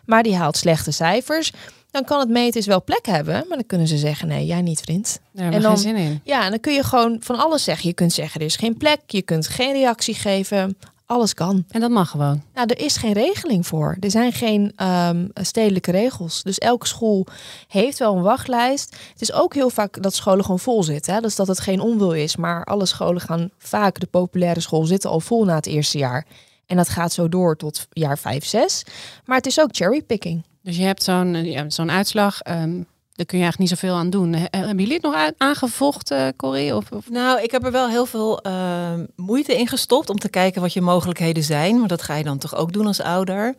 Maar 0.05 0.23
die 0.23 0.37
haalt 0.37 0.57
slechte 0.57 0.91
cijfers 0.91 1.53
dan 1.91 2.05
kan 2.05 2.21
het 2.21 2.29
metis 2.29 2.67
wel 2.67 2.85
plek 2.85 3.07
hebben, 3.07 3.35
maar 3.35 3.57
dan 3.57 3.67
kunnen 3.67 3.87
ze 3.87 3.99
zeggen: 3.99 4.29
nee, 4.29 4.47
jij 4.47 4.63
niet, 4.63 4.81
vriend. 4.81 5.21
Daar 5.33 5.53
en 5.53 5.63
dan, 5.63 5.71
geen 5.71 5.81
zin 5.81 5.97
in. 5.97 6.21
Ja, 6.25 6.45
en 6.45 6.51
dan 6.51 6.61
kun 6.61 6.73
je 6.73 6.83
gewoon 6.83 7.17
van 7.21 7.39
alles 7.39 7.65
zeggen. 7.65 7.89
Je 7.89 7.95
kunt 7.95 8.13
zeggen: 8.13 8.41
er 8.41 8.47
is 8.47 8.57
geen 8.57 8.77
plek, 8.77 9.01
je 9.07 9.23
kunt 9.23 9.49
geen 9.49 9.73
reactie 9.73 10.15
geven. 10.15 10.77
Alles 11.09 11.35
kan. 11.35 11.65
En 11.71 11.81
dat 11.81 11.91
mag 11.91 12.11
gewoon. 12.11 12.43
Nou, 12.55 12.67
er 12.67 12.79
is 12.79 12.97
geen 12.97 13.13
regeling 13.13 13.67
voor. 13.67 13.97
Er 14.01 14.11
zijn 14.11 14.33
geen 14.33 14.73
ehm, 14.77 15.29
stedelijke 15.35 15.91
regels. 15.91 16.43
Dus 16.43 16.59
elke 16.59 16.87
school 16.87 17.27
heeft 17.69 17.99
wel 17.99 18.17
een 18.17 18.23
wachtlijst. 18.23 18.97
Het 19.13 19.21
is 19.21 19.33
ook 19.33 19.55
heel 19.55 19.71
vaak 19.71 20.03
dat 20.03 20.15
scholen 20.15 20.45
gewoon 20.45 20.59
vol 20.59 20.83
zitten. 20.83 21.15
Hè? 21.15 21.21
Dus 21.21 21.37
dat 21.37 21.47
het 21.47 21.61
geen 21.61 21.81
onwil 21.81 22.13
is. 22.13 22.37
Maar 22.37 22.65
alle 22.65 22.87
scholen 22.87 23.21
gaan 23.21 23.51
vaak, 23.59 24.01
de 24.01 24.07
populaire 24.07 24.61
school 24.61 24.85
zitten 24.85 25.11
al 25.11 25.21
vol 25.21 25.45
na 25.45 25.55
het 25.55 25.67
eerste 25.67 25.99
jaar. 25.99 26.27
En 26.67 26.77
dat 26.77 26.89
gaat 26.89 27.13
zo 27.13 27.29
door 27.29 27.57
tot 27.57 27.87
jaar 27.91 28.19
5, 28.19 28.45
6. 28.45 28.85
Maar 29.25 29.37
het 29.37 29.47
is 29.47 29.61
ook 29.61 29.77
cherrypicking. 29.77 30.45
Dus 30.63 30.77
je 30.77 30.83
hebt 30.85 31.03
zo'n 31.03 31.45
ja, 31.45 31.71
zo'n 31.71 31.91
uitslag. 31.91 32.41
ehm 32.41 32.81
daar 33.19 33.27
kun 33.27 33.39
je 33.39 33.45
eigenlijk 33.45 33.59
niet 33.59 33.81
zoveel 33.81 33.97
aan 33.99 34.11
doen. 34.11 34.33
He- 34.33 34.47
Hebben 34.51 34.77
jullie 34.79 34.93
het 34.93 35.03
nog 35.03 35.31
aangevochten, 35.37 36.37
Corrie? 36.37 36.77
Of, 36.77 36.93
of... 36.93 37.11
Nou, 37.11 37.43
ik 37.43 37.51
heb 37.51 37.65
er 37.65 37.73
wel 37.73 37.89
heel 37.89 38.07
veel 38.07 38.41
eh, 38.41 38.93
moeite 39.17 39.57
in 39.59 39.67
gestopt 39.69 40.11
om 40.11 40.19
te 40.19 40.29
kijken 40.29 40.61
wat 40.61 40.73
je 40.73 40.81
mogelijkheden 40.81 41.43
zijn. 41.43 41.79
Maar 41.79 41.89
dat 41.89 42.03
ga 42.03 42.15
je 42.17 42.25
dan 42.25 42.39
toch 42.39 42.55
ook 42.55 42.73
doen 42.73 42.87
als 42.87 43.01
ouder. 43.01 43.55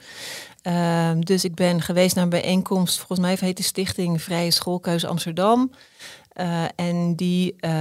Ehm, 0.62 1.20
dus 1.20 1.44
ik 1.44 1.56
ben 1.56 1.82
geweest 1.82 2.16
naar 2.16 2.24
een 2.24 2.30
bijeenkomst, 2.30 2.98
volgens 2.98 3.20
mij 3.20 3.38
heet 3.40 3.58
de 3.58 3.64
Stichting 3.64 4.22
Vrije 4.22 4.52
Schoolkeuze 4.52 5.08
Amsterdam. 5.08 5.72
Eh, 6.30 6.64
en 6.76 7.16
die 7.16 7.56
eh, 7.60 7.72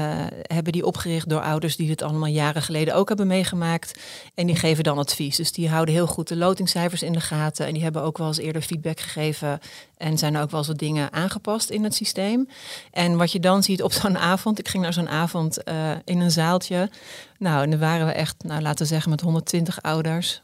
hebben 0.42 0.72
die 0.72 0.86
opgericht 0.86 1.28
door 1.28 1.40
ouders 1.40 1.76
die 1.76 1.86
dit 1.86 2.02
allemaal 2.02 2.28
jaren 2.28 2.62
geleden 2.62 2.94
ook 2.94 3.08
hebben 3.08 3.26
meegemaakt. 3.26 3.98
En 4.34 4.46
die 4.46 4.56
geven 4.56 4.84
dan 4.84 4.98
advies. 4.98 5.36
Dus 5.36 5.52
die 5.52 5.68
houden 5.68 5.94
heel 5.94 6.06
goed 6.06 6.28
de 6.28 6.36
lotingcijfers 6.36 7.02
in 7.02 7.12
de 7.12 7.20
gaten. 7.20 7.66
En 7.66 7.72
die 7.72 7.82
hebben 7.82 8.02
ook 8.02 8.18
wel 8.18 8.26
eens 8.26 8.38
eerder 8.38 8.62
feedback 8.62 9.00
gegeven. 9.00 9.58
En 9.96 10.18
zijn 10.18 10.36
ook 10.36 10.50
wel 10.50 10.58
eens 10.58 10.68
wat 10.68 10.78
dingen 10.78 11.12
aangepast 11.12 11.70
in 11.70 11.84
het 11.84 11.94
systeem. 11.94 12.48
En 12.90 13.16
wat 13.16 13.32
je 13.32 13.40
dan 13.40 13.62
ziet 13.62 13.82
op 13.82 13.92
zo'n 13.92 14.18
avond. 14.18 14.58
Ik 14.58 14.68
ging 14.68 14.82
naar 14.82 14.92
zo'n 14.92 15.08
avond 15.08 15.62
eh, 15.62 15.90
in 16.04 16.20
een 16.20 16.30
zaaltje. 16.30 16.90
Nou, 17.38 17.62
en 17.62 17.70
dan 17.70 17.78
waren 17.78 18.06
we 18.06 18.12
echt, 18.12 18.34
nou, 18.44 18.62
laten 18.62 18.78
we 18.78 18.92
zeggen, 18.92 19.10
met 19.10 19.20
120 19.20 19.82
ouders. 19.82 20.42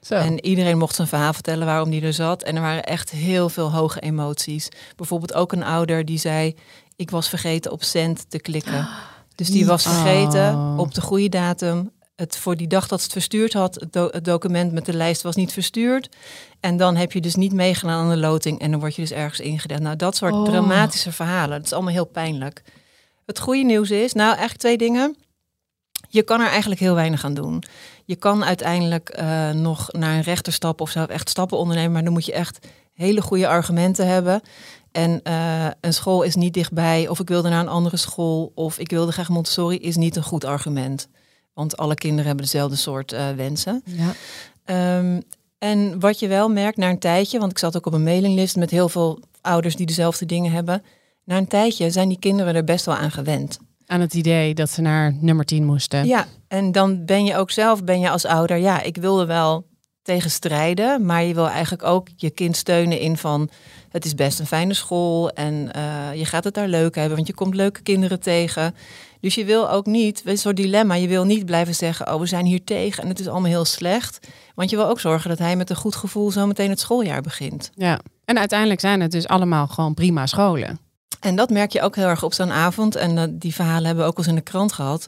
Zo. 0.00 0.14
En 0.14 0.44
iedereen 0.44 0.78
mocht 0.78 0.94
zijn 0.94 1.08
verhaal 1.08 1.32
vertellen 1.32 1.66
waarom 1.66 1.90
die 1.90 2.02
er 2.02 2.12
zat. 2.12 2.42
En 2.42 2.56
er 2.56 2.62
waren 2.62 2.84
echt 2.84 3.10
heel 3.10 3.48
veel 3.48 3.72
hoge 3.72 4.00
emoties. 4.00 4.68
Bijvoorbeeld 4.96 5.34
ook 5.34 5.52
een 5.52 5.62
ouder 5.62 6.04
die 6.04 6.18
zei: 6.18 6.54
Ik 7.02 7.10
was 7.10 7.28
vergeten 7.28 7.72
op 7.72 7.82
cent 7.82 8.24
te 8.30 8.38
klikken. 8.40 8.88
Dus 9.34 9.48
die 9.50 9.66
was 9.66 9.82
vergeten 9.82 10.54
Oh. 10.54 10.78
op 10.78 10.94
de 10.94 11.00
goede 11.00 11.28
datum. 11.28 11.90
Het 12.16 12.36
voor 12.36 12.56
die 12.56 12.66
dag 12.66 12.88
dat 12.88 12.98
ze 12.98 13.04
het 13.04 13.12
verstuurd 13.12 13.52
had, 13.52 13.74
het, 13.74 13.92
do- 13.92 14.08
het 14.10 14.24
document 14.24 14.72
met 14.72 14.84
de 14.86 14.92
lijst 14.92 15.22
was 15.22 15.34
niet 15.36 15.52
verstuurd. 15.52 16.08
En 16.60 16.76
dan 16.76 16.96
heb 16.96 17.12
je 17.12 17.20
dus 17.20 17.34
niet 17.34 17.52
meegedaan 17.52 17.98
aan 18.04 18.10
de 18.10 18.16
loting 18.16 18.60
en 18.60 18.70
dan 18.70 18.80
word 18.80 18.94
je 18.94 19.02
dus 19.02 19.10
ergens 19.10 19.40
ingedaan. 19.40 19.82
Nou, 19.82 19.96
dat 19.96 20.16
soort 20.16 20.32
Oh. 20.32 20.44
dramatische 20.44 21.12
verhalen, 21.12 21.56
dat 21.56 21.66
is 21.66 21.72
allemaal 21.72 21.92
heel 21.92 22.04
pijnlijk. 22.04 22.62
Het 23.26 23.38
goede 23.38 23.62
nieuws 23.64 23.90
is, 23.90 24.12
nou 24.12 24.28
eigenlijk 24.28 24.58
twee 24.60 24.78
dingen. 24.78 25.16
Je 26.08 26.22
kan 26.22 26.40
er 26.40 26.48
eigenlijk 26.48 26.80
heel 26.80 26.94
weinig 26.94 27.24
aan 27.24 27.34
doen. 27.34 27.62
Je 28.04 28.16
kan 28.16 28.44
uiteindelijk 28.44 29.08
eh, 29.08 29.50
nog 29.50 29.92
naar 29.92 30.14
een 30.14 30.22
rechter 30.22 30.52
stappen 30.52 30.84
of 30.84 30.90
zelf 30.90 31.08
echt 31.08 31.28
stappen 31.28 31.58
ondernemen, 31.58 31.92
maar 31.92 32.04
dan 32.04 32.12
moet 32.12 32.26
je 32.26 32.32
echt 32.32 32.66
hele 32.92 33.20
goede 33.20 33.48
argumenten 33.48 34.06
hebben. 34.06 34.40
En 34.92 35.20
eh, 35.22 35.66
een 35.80 35.94
school 35.94 36.22
is 36.22 36.34
niet 36.34 36.54
dichtbij, 36.54 37.08
of 37.08 37.20
ik 37.20 37.28
wilde 37.28 37.48
naar 37.48 37.60
een 37.60 37.68
andere 37.68 37.96
school, 37.96 38.52
of 38.54 38.78
ik 38.78 38.90
wilde 38.90 39.12
graag 39.12 39.28
Montessori, 39.28 39.78
is 39.78 39.96
niet 39.96 40.16
een 40.16 40.22
goed 40.22 40.44
argument. 40.44 41.08
Want 41.54 41.76
alle 41.76 41.94
kinderen 41.94 42.26
hebben 42.26 42.44
dezelfde 42.44 42.76
soort 42.76 43.12
eh, 43.12 43.30
wensen. 43.30 43.82
Ja. 43.84 44.12
Ehm, 44.64 45.20
en 45.58 46.00
wat 46.00 46.18
je 46.18 46.28
wel 46.28 46.48
merkt 46.48 46.76
na 46.76 46.90
een 46.90 46.98
tijdje, 46.98 47.38
want 47.38 47.50
ik 47.50 47.58
zat 47.58 47.76
ook 47.76 47.86
op 47.86 47.92
een 47.92 48.02
mailinglist 48.02 48.56
met 48.56 48.70
heel 48.70 48.88
veel 48.88 49.20
ouders 49.40 49.76
die 49.76 49.86
dezelfde 49.86 50.26
dingen 50.26 50.52
hebben. 50.52 50.82
Na 51.24 51.36
een 51.36 51.48
tijdje 51.48 51.90
zijn 51.90 52.08
die 52.08 52.18
kinderen 52.18 52.54
er 52.54 52.64
best 52.64 52.86
wel 52.86 52.94
aan 52.94 53.10
gewend. 53.10 53.58
Aan 53.86 54.00
het 54.00 54.14
idee 54.14 54.54
dat 54.54 54.70
ze 54.70 54.80
naar 54.80 55.16
nummer 55.20 55.44
10 55.44 55.64
moesten. 55.64 56.06
Ja, 56.06 56.26
en 56.48 56.72
dan 56.72 57.04
ben 57.04 57.24
je 57.24 57.36
ook 57.36 57.50
zelf, 57.50 57.84
ben 57.84 58.00
je 58.00 58.10
als 58.10 58.24
ouder, 58.24 58.56
ja, 58.56 58.82
ik 58.82 58.96
wilde 58.96 59.26
wel 59.26 59.66
tegen 60.02 60.30
strijden, 60.30 61.06
maar 61.06 61.24
je 61.24 61.34
wil 61.34 61.48
eigenlijk 61.48 61.82
ook 61.82 62.08
je 62.16 62.30
kind 62.30 62.56
steunen 62.56 62.98
in 62.98 63.16
van, 63.16 63.50
het 63.88 64.04
is 64.04 64.14
best 64.14 64.38
een 64.38 64.46
fijne 64.46 64.74
school 64.74 65.30
en 65.30 65.72
eh, 65.72 66.14
je 66.14 66.24
gaat 66.24 66.44
het 66.44 66.54
daar 66.54 66.68
leuk 66.68 66.94
hebben, 66.94 67.14
want 67.14 67.26
je 67.26 67.34
komt 67.34 67.54
leuke 67.54 67.82
kinderen 67.82 68.20
tegen. 68.20 68.74
Dus 69.20 69.34
je 69.34 69.44
wil 69.44 69.70
ook 69.70 69.86
niet, 69.86 70.22
een 70.24 70.38
soort 70.38 70.56
dilemma, 70.56 70.94
je 70.94 71.08
wil 71.08 71.24
niet 71.24 71.46
blijven 71.46 71.74
zeggen, 71.74 72.14
oh, 72.14 72.20
we 72.20 72.26
zijn 72.26 72.44
hier 72.44 72.64
tegen 72.64 73.02
en 73.02 73.08
het 73.08 73.20
is 73.20 73.28
allemaal 73.28 73.50
heel 73.50 73.64
slecht. 73.64 74.28
Want 74.54 74.70
je 74.70 74.76
wil 74.76 74.88
ook 74.88 75.00
zorgen 75.00 75.28
dat 75.30 75.38
hij 75.38 75.56
met 75.56 75.70
een 75.70 75.76
goed 75.76 75.96
gevoel 75.96 76.30
zo 76.30 76.46
meteen 76.46 76.70
het 76.70 76.80
schooljaar 76.80 77.22
begint. 77.22 77.70
Ja. 77.74 78.00
En 78.24 78.38
uiteindelijk 78.38 78.80
zijn 78.80 79.00
het 79.00 79.10
dus 79.10 79.28
allemaal 79.28 79.66
gewoon 79.66 79.94
prima 79.94 80.26
scholen. 80.26 80.78
En 81.20 81.36
dat 81.36 81.50
merk 81.50 81.72
je 81.72 81.82
ook 81.82 81.96
heel 81.96 82.06
erg 82.06 82.22
op 82.22 82.34
zo'n 82.34 82.50
avond. 82.50 82.96
En 82.96 83.18
eh, 83.18 83.24
die 83.30 83.54
verhalen 83.54 83.84
hebben 83.84 84.04
we 84.04 84.10
ook 84.10 84.16
al 84.16 84.22
eens 84.22 84.32
in 84.32 84.38
de 84.38 84.50
krant 84.50 84.72
gehad. 84.72 85.06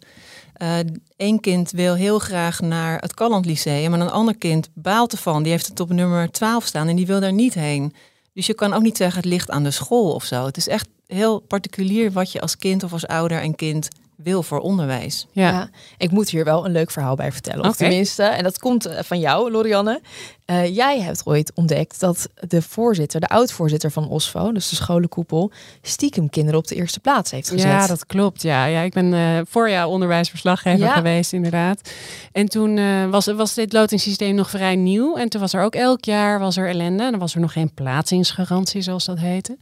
Eén 1.16 1.40
kind 1.40 1.70
wil 1.70 1.94
heel 1.94 2.18
graag 2.18 2.61
naar 2.61 2.99
het 3.00 3.14
Calland 3.14 3.46
Lyceum. 3.46 3.94
En 3.94 4.00
een 4.00 4.11
ander 4.11 4.37
kind 4.37 4.68
baalt 4.75 5.12
ervan. 5.12 5.42
Die 5.42 5.52
heeft 5.52 5.66
het 5.66 5.80
op 5.80 5.92
nummer 5.92 6.30
12 6.30 6.64
staan 6.64 6.88
en 6.88 6.96
die 6.96 7.06
wil 7.06 7.20
daar 7.20 7.32
niet 7.32 7.54
heen. 7.54 7.94
Dus 8.32 8.46
je 8.46 8.54
kan 8.54 8.73
ook 8.73 8.82
niet 8.82 8.96
zeggen 8.96 9.20
het 9.20 9.30
ligt 9.30 9.50
aan 9.50 9.62
de 9.62 9.70
school 9.70 10.12
of 10.12 10.25
zo. 10.25 10.46
Het 10.46 10.56
is 10.56 10.68
echt 10.68 10.88
heel 11.06 11.40
particulier 11.40 12.12
wat 12.12 12.32
je 12.32 12.40
als 12.40 12.56
kind 12.56 12.82
of 12.82 12.93
als 12.93 13.06
ouder 13.06 13.40
en 13.40 13.54
kind 13.54 13.88
wil 14.17 14.43
voor 14.43 14.58
onderwijs. 14.60 15.26
Ja. 15.32 15.50
Ja, 15.50 15.69
ik 15.99 16.10
moet 16.10 16.30
hier 16.30 16.45
wel 16.45 16.64
een 16.64 16.73
leuk 16.73 16.90
verhaal 16.90 17.14
bij 17.14 17.32
vertellen. 17.32 17.69
Of 17.69 17.76
tenminste, 17.76 18.23
en 18.23 18.43
dat 18.43 18.58
komt 18.58 18.86
eh, 18.86 19.02
van 19.02 19.19
jou, 19.19 19.50
Lorianne. 19.50 20.00
Eh, 20.45 20.75
jij 20.75 21.00
hebt 21.00 21.26
ooit 21.26 21.52
ontdekt 21.54 22.00
dat 22.00 22.28
de 22.49 22.63
voorzitter, 22.63 23.21
de 23.21 23.28
oud-voorzitter 23.28 23.91
van 23.91 24.09
OSFO, 24.09 24.52
dus 24.52 24.69
de 24.69 24.76
scholenkoepel, 24.76 25.50
stiekem 25.83 26.30
kinderen 26.30 26.59
op 26.59 26.67
de 26.67 26.75
eerste 26.75 27.00
plaats 27.00 27.30
heeft 27.30 27.49
gezet. 27.49 27.71
Ja, 27.71 27.87
dat 27.87 28.07
klopt. 28.07 28.43
Ja, 28.43 28.65
ja 28.65 28.80
ik 28.80 28.93
ben 28.93 29.13
jou 29.52 29.89
onderwijsverslaggever 29.91 30.87
Ja. 30.87 30.93
geweest, 30.93 31.33
inderdaad. 31.33 31.91
En 32.33 32.49
toen 32.49 32.78
eh, 32.78 33.11
was, 33.11 33.26
was 33.26 33.54
dit 33.54 33.73
lotingssysteem 33.73 34.35
nog 34.35 34.50
vrij 34.50 34.76
nieuw. 34.76 35.17
En 35.17 35.28
toen 35.28 35.41
was 35.41 35.52
er 35.52 35.63
ook 35.63 35.75
elk 35.75 36.04
jaar 36.04 36.39
was 36.39 36.57
er 36.57 36.69
ellende. 36.69 37.02
En 37.02 37.11
dan 37.11 37.21
was 37.21 37.35
er 37.35 37.41
nog 37.41 37.52
geen 37.52 37.75
plaatsingsgarantie, 37.75 38.83
zoals 38.83 39.04
dat 39.04 39.19
heette. 39.19 39.57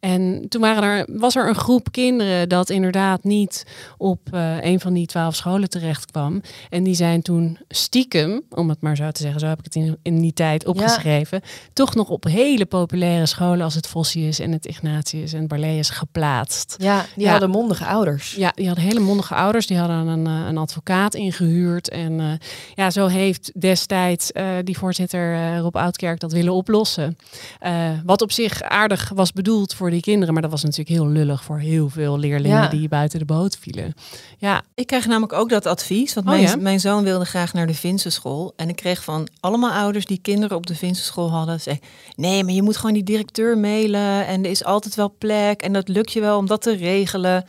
En 0.00 0.46
toen 0.48 0.60
waren 0.60 0.82
er, 0.82 1.06
was 1.18 1.36
er 1.36 1.48
een 1.48 1.54
groep 1.54 1.92
kinderen 1.92 2.48
dat 2.48 2.70
inderdaad 2.70 3.24
niet 3.24 3.66
op 3.98 4.20
een 4.60 4.80
van 4.80 4.92
die 4.92 5.06
twaalf 5.06 5.34
scholen 5.34 5.70
terecht 5.70 6.10
kwam. 6.10 6.40
En 6.68 6.82
die 6.84 6.94
zijn 6.94 7.22
toen 7.22 7.58
stiekem, 7.68 8.42
om 8.50 8.68
het 8.68 8.80
maar 8.80 8.96
zo 8.96 9.10
te 9.10 9.22
zeggen, 9.22 9.40
zo 9.40 9.46
heb 9.46 9.58
ik 9.58 9.64
het 9.64 9.74
in, 9.74 9.98
in 10.02 10.19
die 10.20 10.32
tijd 10.32 10.66
opgeschreven, 10.66 11.40
toch 11.72 11.94
nog 11.94 12.08
op 12.08 12.24
hele 12.24 12.66
populaire 12.66 13.26
scholen 13.26 13.64
als 13.64 13.74
het 13.74 13.86
Vossius 13.86 14.38
en 14.38 14.52
het 14.52 14.66
Ignatius 14.66 15.32
en 15.32 15.46
Barleus 15.46 15.90
geplaatst. 15.90 16.74
Ja, 16.78 17.06
die 17.14 17.24
Ja. 17.24 17.30
hadden 17.30 17.50
mondige 17.50 17.84
ouders. 17.86 18.34
Ja, 18.34 18.52
die 18.54 18.66
hadden 18.66 18.84
hele 18.84 19.00
mondige 19.00 19.34
ouders. 19.34 19.66
Die 19.66 19.76
hadden 19.78 20.06
een, 20.06 20.26
eh, 20.26 20.46
een 20.48 20.58
advocaat 20.58 21.14
ingehuurd. 21.14 21.88
En 21.88 22.20
eh, 22.20 22.26
ja, 22.74 22.90
zo 22.90 23.06
heeft 23.06 23.60
destijds 23.60 24.32
eh, 24.32 24.46
die 24.64 24.78
voorzitter 24.78 25.34
eh, 25.34 25.58
Rob 25.58 25.76
Oudkerk 25.76 26.20
dat 26.20 26.32
willen 26.32 26.52
oplossen. 26.52 27.16
Eh, 27.58 27.88
wat 28.04 28.22
op 28.22 28.32
zich 28.32 28.62
aardig 28.62 29.10
was 29.14 29.32
bedoeld 29.32 29.74
voor 29.74 29.90
die 29.90 30.00
kinderen. 30.00 30.32
Maar 30.32 30.42
dat 30.42 30.50
was 30.50 30.62
natuurlijk 30.62 30.88
heel 30.88 31.08
lullig 31.08 31.44
voor 31.44 31.58
heel 31.58 31.88
veel 31.88 32.18
leerlingen 32.18 32.62
Ja. 32.62 32.68
die 32.68 32.88
buiten 32.88 33.18
de 33.18 33.24
boot 33.24 33.56
vielen. 33.60 33.94
Ja, 34.38 34.62
Ik 34.74 34.86
kreeg 34.86 35.06
namelijk 35.06 35.32
ook 35.32 35.48
dat 35.48 35.66
advies. 35.66 36.14
Want 36.14 36.26
Oh, 36.26 36.32
mijn, 36.32 36.44
ja? 36.46 36.56
mijn 36.56 36.80
zoon 36.80 37.04
wilde 37.04 37.24
graag 37.24 37.52
naar 37.52 37.66
de 37.66 37.74
Finse 37.74 38.10
school. 38.10 38.52
En 38.56 38.68
ik 38.68 38.76
kreeg 38.76 39.04
van 39.04 39.28
allemaal 39.40 39.70
ouders 39.70 40.06
die 40.10 40.18
kinderen 40.22 40.56
op 40.56 40.66
de 40.66 40.74
Finse 40.74 41.02
school 41.02 41.30
hadden. 41.30 41.60
Zeg, 41.60 41.76
nee, 42.16 42.44
maar 42.44 42.52
je 42.54 42.62
moet 42.62 42.76
gewoon 42.76 42.94
die 42.94 43.02
directeur 43.02 43.58
mailen. 43.58 44.26
En 44.26 44.44
er 44.44 44.50
is 44.50 44.64
altijd 44.64 44.94
wel 44.94 45.14
plek. 45.18 45.62
En 45.62 45.72
dat 45.72 45.88
lukt 45.88 46.12
je 46.12 46.20
wel 46.20 46.36
om 46.38 46.46
dat 46.46 46.62
te 46.62 46.76
regelen. 46.76 47.44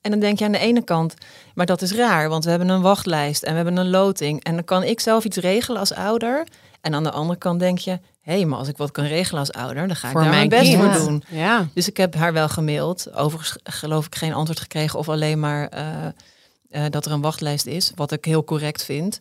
En 0.00 0.10
dan 0.10 0.20
denk 0.20 0.38
je 0.38 0.44
aan 0.44 0.52
de 0.52 0.58
ene 0.58 0.84
kant, 0.84 1.14
maar 1.54 1.66
dat 1.66 1.82
is 1.82 1.92
raar. 1.92 2.28
Want 2.28 2.44
we 2.44 2.50
hebben 2.50 2.68
een 2.68 2.80
wachtlijst 2.82 3.42
en 3.42 3.50
we 3.50 3.56
hebben 3.56 3.76
een 3.76 3.90
loting. 3.90 4.44
En 4.44 4.54
dan 4.54 4.64
kan 4.64 4.82
ik 4.82 5.00
zelf 5.00 5.24
iets 5.24 5.36
regelen 5.36 5.80
als 5.80 5.92
ouder. 5.94 6.46
En 6.80 6.94
aan 6.94 7.02
de 7.02 7.10
andere 7.10 7.38
kant 7.38 7.60
denk 7.60 7.78
je, 7.78 7.98
hé, 8.22 8.44
maar 8.44 8.58
als 8.58 8.68
ik 8.68 8.76
wat 8.76 8.90
kan 8.90 9.04
regelen 9.04 9.40
als 9.40 9.52
ouder, 9.52 9.86
dan 9.86 9.96
ga 9.96 10.06
ik 10.06 10.12
Voor 10.12 10.20
daar 10.22 10.30
mijn 10.30 10.48
mijn 10.48 10.62
best 10.62 10.76
kind. 10.76 10.94
voor 10.96 11.06
doen. 11.06 11.24
ja. 11.28 11.68
Dus 11.74 11.88
ik 11.88 11.96
heb 11.96 12.14
haar 12.14 12.32
wel 12.32 12.48
gemaild. 12.48 13.14
Overigens 13.14 13.56
geloof 13.62 14.06
ik 14.06 14.14
geen 14.14 14.32
antwoord 14.34 14.60
gekregen 14.60 14.98
of 14.98 15.08
alleen 15.08 15.40
maar 15.40 15.68
eh, 15.68 16.06
eh, 16.70 16.82
dat 16.90 17.06
er 17.06 17.12
een 17.12 17.20
wachtlijst 17.20 17.66
is, 17.66 17.92
wat 17.94 18.12
ik 18.12 18.24
heel 18.24 18.44
correct 18.44 18.84
vind. 18.84 19.18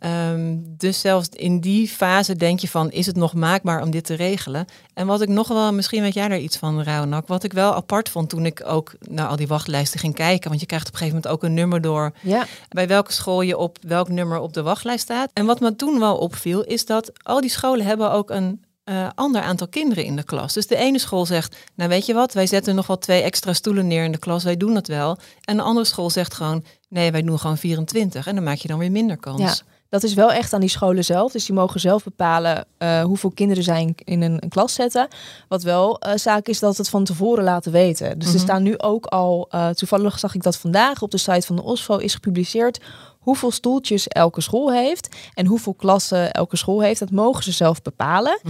Ehm, 0.00 0.56
dus 0.62 1.00
zelfs 1.00 1.28
in 1.28 1.60
die 1.60 1.88
fase 1.88 2.36
denk 2.36 2.60
je 2.60 2.68
van, 2.68 2.90
is 2.90 3.06
het 3.06 3.16
nog 3.16 3.34
maakbaar 3.34 3.82
om 3.82 3.90
dit 3.90 4.04
te 4.04 4.14
regelen? 4.14 4.66
En 4.94 5.06
wat 5.06 5.20
ik 5.20 5.28
nog 5.28 5.48
wel, 5.48 5.72
misschien 5.72 6.02
weet 6.02 6.14
jij 6.14 6.28
daar 6.28 6.38
iets 6.38 6.56
van, 6.56 6.82
Raunak, 6.82 7.26
wat 7.26 7.44
ik 7.44 7.52
wel 7.52 7.74
apart 7.74 8.08
vond 8.08 8.28
toen 8.28 8.46
ik 8.46 8.62
ook 8.66 8.92
naar 9.00 9.26
al 9.26 9.36
die 9.36 9.46
wachtlijsten 9.46 10.00
ging 10.00 10.14
kijken, 10.14 10.48
want 10.48 10.60
je 10.60 10.66
krijgt 10.66 10.86
op 10.86 10.92
een 10.92 10.98
gegeven 10.98 11.20
moment 11.22 11.34
ook 11.34 11.48
een 11.48 11.54
nummer 11.54 11.80
door 11.80 12.12
Ja, 12.22 12.46
bij 12.68 12.88
welke 12.88 13.12
school 13.12 13.40
je 13.40 13.56
op 13.56 13.78
welk 13.80 14.08
nummer 14.08 14.38
op 14.38 14.52
de 14.52 14.62
wachtlijst 14.62 15.02
staat. 15.02 15.30
En 15.32 15.46
wat 15.46 15.60
me 15.60 15.76
toen 15.76 15.98
wel 15.98 16.16
opviel, 16.16 16.64
is 16.64 16.86
dat 16.86 17.12
al 17.22 17.40
die 17.40 17.50
scholen 17.50 17.86
hebben 17.86 18.12
ook 18.12 18.30
een 18.30 18.64
eh, 18.84 19.08
ander 19.14 19.42
aantal 19.42 19.68
kinderen 19.68 20.04
in 20.04 20.16
de 20.16 20.24
klas. 20.24 20.52
Dus 20.52 20.66
de 20.66 20.76
ene 20.76 20.98
school 20.98 21.26
zegt, 21.26 21.56
nou 21.74 21.88
weet 21.88 22.06
je 22.06 22.14
wat, 22.14 22.32
wij 22.32 22.46
zetten 22.46 22.74
nog 22.74 22.86
wel 22.86 22.98
twee 22.98 23.22
extra 23.22 23.52
stoelen 23.52 23.86
neer 23.86 24.04
in 24.04 24.12
de 24.12 24.18
klas, 24.18 24.44
wij 24.44 24.56
doen 24.56 24.74
dat 24.74 24.86
wel. 24.86 25.18
En 25.40 25.56
de 25.56 25.62
andere 25.62 25.86
school 25.86 26.10
zegt 26.10 26.34
gewoon, 26.34 26.64
nee, 26.88 27.10
wij 27.10 27.22
doen 27.22 27.38
gewoon 27.38 27.58
24 27.58 28.26
en 28.26 28.34
dan 28.34 28.44
maak 28.44 28.56
je 28.56 28.68
dan 28.68 28.78
weer 28.78 28.90
minder 28.90 29.16
kans. 29.16 29.40
Ja. 29.40 29.54
Dat 29.90 30.02
is 30.02 30.14
wel 30.14 30.32
echt 30.32 30.52
aan 30.52 30.60
die 30.60 30.68
scholen 30.68 31.04
zelf. 31.04 31.32
Dus 31.32 31.46
die 31.46 31.54
mogen 31.54 31.80
zelf 31.80 32.04
bepalen 32.04 32.64
eh, 32.78 33.02
hoeveel 33.02 33.30
kinderen 33.30 33.62
zij 33.64 33.94
in 34.04 34.22
een, 34.22 34.36
een 34.42 34.48
klas 34.48 34.74
zetten. 34.74 35.08
Wat 35.48 35.62
wel 35.62 35.98
eh, 35.98 36.16
zaak 36.16 36.46
is 36.46 36.58
dat 36.58 36.76
het 36.76 36.88
van 36.88 37.04
tevoren 37.04 37.44
laten 37.44 37.72
weten. 37.72 38.18
Dus 38.18 38.28
er 38.28 38.34
Mhm. 38.34 38.42
staan 38.42 38.62
nu 38.62 38.78
ook 38.78 39.06
al, 39.06 39.46
eh, 39.50 39.68
toevallig 39.68 40.18
zag 40.18 40.34
ik 40.34 40.42
dat 40.42 40.56
vandaag 40.56 41.02
op 41.02 41.10
de 41.10 41.18
site 41.18 41.46
van 41.46 41.56
de 41.56 41.62
OSFO 41.62 41.96
is 41.96 42.14
gepubliceerd 42.14 42.80
hoeveel 43.20 43.50
stoeltjes 43.50 44.08
elke 44.08 44.40
school 44.40 44.72
heeft 44.72 45.16
en 45.34 45.46
hoeveel 45.46 45.74
klassen 45.74 46.32
elke 46.32 46.56
school 46.56 46.80
heeft. 46.82 47.00
Dat 47.00 47.10
mogen 47.10 47.42
ze 47.42 47.52
zelf 47.52 47.82
bepalen. 47.82 48.40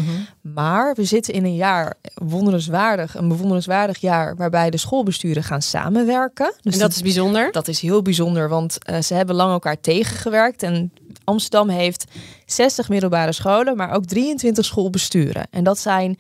Maar 0.41 0.95
we 0.95 1.05
zitten 1.05 1.35
in 1.35 1.45
een 1.45 1.55
jaar, 1.55 1.95
wonderenswaardig, 2.15 3.15
een 3.15 3.29
bewonderenswaardig 3.29 3.99
jaar, 3.99 4.37
waarbij 4.37 4.71
de 4.71 4.77
schoolbesturen 4.77 5.43
gaan 5.43 5.63
samenwerken. 5.63 6.55
Dus 6.61 6.75
en 6.75 6.81
dat 6.81 6.91
is 6.91 7.03
bijzonder. 7.03 7.53
dat 7.53 7.69
is 7.69 7.81
heel 7.81 8.03
bijzonder, 8.03 8.49
want 8.49 8.85
eh, 8.85 9.01
ze 9.01 9.15
hebben 9.15 9.35
lang 9.35 9.53
elkaar 9.53 9.81
tegengewerkt. 9.81 10.63
En 10.63 10.93
Amsterdam 11.25 11.69
heeft 11.69 12.05
60 12.47 12.89
middelbare 12.89 13.33
scholen, 13.33 13.77
maar 13.77 13.93
ook 13.93 14.05
23 14.05 14.65
schoolbesturen. 14.65 15.47
En 15.51 15.65
dat 15.65 15.79
zijn. 15.79 16.19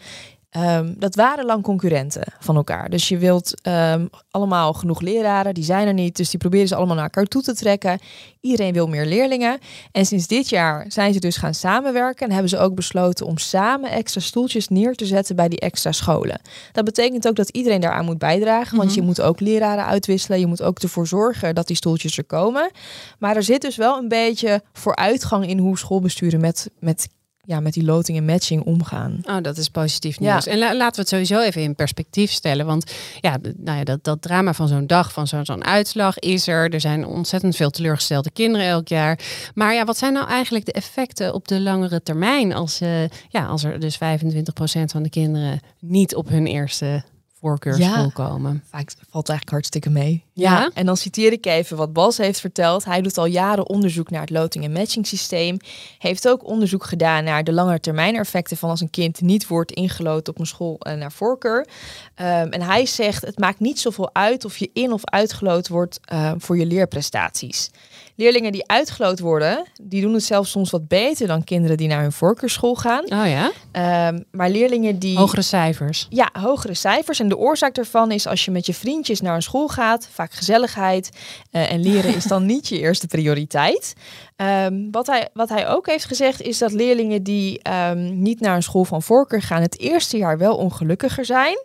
Ehm, 0.50 0.92
dat 0.96 1.14
waren 1.14 1.44
lang 1.44 1.62
concurrenten 1.62 2.22
van 2.38 2.56
elkaar. 2.56 2.90
Dus 2.90 3.08
je 3.08 3.18
wilt 3.18 3.60
ehm, 3.60 4.06
allemaal 4.30 4.72
genoeg 4.72 5.00
leraren, 5.00 5.54
die 5.54 5.64
zijn 5.64 5.86
er 5.86 5.94
niet. 5.94 6.16
Dus 6.16 6.30
die 6.30 6.38
proberen 6.38 6.68
ze 6.68 6.74
allemaal 6.74 6.94
naar 6.94 7.04
elkaar 7.04 7.24
toe 7.24 7.42
te 7.42 7.54
trekken. 7.54 7.98
Iedereen 8.40 8.72
wil 8.72 8.86
meer 8.86 9.06
leerlingen. 9.06 9.58
En 9.92 10.06
sinds 10.06 10.26
dit 10.26 10.48
jaar 10.48 10.84
zijn 10.88 11.12
ze 11.12 11.20
dus 11.20 11.36
gaan 11.36 11.54
samenwerken. 11.54 12.26
En 12.26 12.32
hebben 12.32 12.50
ze 12.50 12.58
ook 12.58 12.74
besloten 12.74 13.26
om 13.26 13.38
samen 13.38 13.90
extra 13.90 14.20
stoeltjes 14.20 14.68
neer 14.68 14.94
te 14.94 15.06
zetten 15.06 15.36
bij 15.36 15.48
die 15.48 15.60
extra 15.60 15.92
scholen. 15.92 16.40
Dat 16.72 16.84
betekent 16.84 17.28
ook 17.28 17.36
dat 17.36 17.48
iedereen 17.48 17.80
daaraan 17.80 18.04
moet 18.04 18.18
bijdragen. 18.18 18.76
Want 18.76 18.94
je 18.94 19.02
moet 19.02 19.20
ook 19.20 19.40
leraren 19.40 19.84
uitwisselen. 19.84 20.40
Je 20.40 20.46
moet 20.46 20.62
ook 20.62 20.78
ervoor 20.78 21.06
zorgen 21.06 21.54
dat 21.54 21.66
die 21.66 21.76
stoeltjes 21.76 22.18
er 22.18 22.24
komen. 22.24 22.70
Maar 23.18 23.36
er 23.36 23.42
zit 23.42 23.60
dus 23.60 23.76
wel 23.76 23.98
een 23.98 24.08
beetje 24.08 24.62
vooruitgang 24.72 25.46
in 25.46 25.58
hoe 25.58 25.78
schoolbesturen 25.78 26.40
met, 26.40 26.70
met, 26.78 27.08
ja, 27.50 27.60
met 27.60 27.72
die 27.72 27.84
loting 27.84 28.18
en 28.18 28.24
matching 28.24 28.62
omgaan. 28.62 29.20
Oh, 29.22 29.36
dat 29.42 29.56
is 29.56 29.68
positief 29.68 30.18
Ja. 30.20 30.32
nieuws. 30.32 30.46
En 30.46 30.58
la- 30.58 30.74
laten 30.76 30.94
we 30.94 31.00
het 31.00 31.08
sowieso 31.08 31.40
even 31.40 31.62
in 31.62 31.74
perspectief 31.74 32.30
stellen. 32.30 32.66
Want 32.66 32.92
ja, 33.20 33.36
nou 33.56 33.78
ja 33.78 33.84
dat, 33.84 34.04
dat 34.04 34.22
drama 34.22 34.52
van 34.54 34.68
zo'n 34.68 34.86
dag, 34.86 35.12
van 35.12 35.26
zo'n 35.26 35.44
zo'n 35.44 35.64
uitslag 35.64 36.18
is 36.18 36.46
er. 36.46 36.70
Er 36.74 36.80
zijn 36.80 37.06
ontzettend 37.06 37.56
veel 37.56 37.70
teleurgestelde 37.70 38.30
kinderen 38.30 38.66
elk 38.66 38.88
jaar. 38.88 39.18
Maar 39.54 39.74
ja, 39.74 39.84
wat 39.84 39.98
zijn 39.98 40.12
nou 40.12 40.28
eigenlijk 40.28 40.64
de 40.64 40.72
effecten 40.72 41.34
op 41.34 41.48
de 41.48 41.60
langere 41.60 42.02
termijn? 42.02 42.52
Als, 42.52 42.80
eh, 42.80 43.02
ja, 43.28 43.46
als 43.46 43.64
er 43.64 43.80
dus 43.80 43.96
25% 43.96 44.90
van 44.90 45.02
de 45.02 45.10
kinderen 45.10 45.60
niet 45.80 46.14
op 46.14 46.28
hun 46.28 46.46
eerste 46.46 47.02
voorkeurschool 47.40 48.05
Ja. 48.05 48.11
komen. 48.12 48.62
Vaak 48.70 48.90
valt 49.11 49.29
eigenlijk 49.29 49.50
hartstikke 49.50 49.90
mee. 49.90 50.24
Ja? 50.33 50.70
En 50.74 50.87
dan 50.87 50.96
citeer 50.96 51.33
ik 51.33 51.46
even 51.46 51.76
wat 51.76 51.92
Bas 51.92 52.16
heeft 52.16 52.40
verteld. 52.40 52.85
Hij 52.85 53.00
doet 53.03 53.18
al 53.18 53.26
jaren 53.26 53.68
onderzoek 53.68 54.11
naar 54.11 54.20
het 54.20 54.31
loting- 54.31 54.64
en 54.64 54.72
matching 54.72 55.07
systeem. 55.07 55.57
Heeft 55.98 56.29
ook 56.29 56.46
onderzoek 56.46 56.85
gedaan 56.85 57.24
naar 57.24 57.44
de 57.44 57.53
lange 57.53 57.81
termijn 57.81 58.16
effecten 58.16 58.57
van 58.57 58.70
als 58.70 58.81
een 58.81 58.90
kind 58.90 59.20
niet 59.20 59.46
wordt 59.46 59.72
ingelood 59.72 60.29
op 60.29 60.38
een 60.38 60.46
school 60.46 60.79
eh, 60.79 60.94
naar 60.94 61.12
voorkeur. 61.12 61.66
Ehm, 62.14 62.48
en 62.48 62.62
hij 62.62 62.87
zegt, 62.87 63.24
het 63.24 63.38
maakt 63.38 63.61
niet 63.61 63.81
zoveel 63.81 64.11
uit 64.14 64.44
of 64.44 64.57
je 64.57 64.70
in 64.72 64.92
of 64.92 65.05
uitgeloot 65.05 65.68
wordt 65.68 66.00
eh, 66.05 66.33
voor 66.38 66.59
je 66.59 66.66
leerprestaties. 66.66 67.70
Leerlingen 68.20 68.52
die 68.52 68.66
uitgeloot 68.66 69.20
worden, 69.20 69.64
die 69.83 70.00
doen 70.00 70.14
het 70.14 70.22
zelfs 70.22 70.50
soms 70.50 70.70
wat 70.70 70.88
beter 70.88 71.26
dan 71.26 71.44
kinderen 71.44 71.76
die 71.76 71.88
naar 71.88 72.02
hun 72.02 72.12
voorkeurschool 72.12 72.74
gaan. 72.74 73.02
Oh 73.04 73.28
ja? 73.28 73.50
Ehm, 73.72 74.20
maar 74.30 74.50
leerlingen 74.50 74.98
die... 74.98 75.18
Hogere 75.18 75.42
cijfers. 75.42 76.06
Ja, 76.11 76.30
hogere 76.33 76.74
cijfers. 76.74 77.20
En 77.20 77.28
de 77.28 77.37
oorzaak 77.37 77.74
daarvan 77.74 78.11
is 78.11 78.26
als 78.26 78.44
je 78.44 78.50
met 78.50 78.66
je 78.66 78.74
vriendjes 78.74 79.20
naar 79.20 79.35
een 79.35 79.42
school 79.42 79.68
gaat, 79.68 80.09
vaak 80.12 80.33
gezelligheid. 80.33 81.11
eh, 81.50 81.72
en 81.72 81.80
leren 81.80 82.14
is 82.14 82.24
dan 82.24 82.46
niet 82.52 82.68
je 82.68 82.78
eerste 82.78 83.06
prioriteit. 83.06 83.94
Ehm, 84.37 84.90
wat, 84.90 85.06
hij, 85.06 85.28
wat 85.33 85.48
hij 85.48 85.68
ook 85.68 85.87
heeft 85.87 86.04
gezegd 86.04 86.40
is 86.40 86.59
dat 86.59 86.72
leerlingen 86.72 87.22
die 87.22 87.62
ehm, 87.62 88.22
niet 88.22 88.40
naar 88.40 88.56
een 88.56 88.62
school 88.62 88.85
van 88.85 89.02
voorkeur 89.02 89.42
gaan, 89.42 89.62
het 89.62 89.78
eerste 89.78 90.16
jaar 90.16 90.38
wel 90.38 90.56
ongelukkiger 90.56 91.24
zijn 91.24 91.59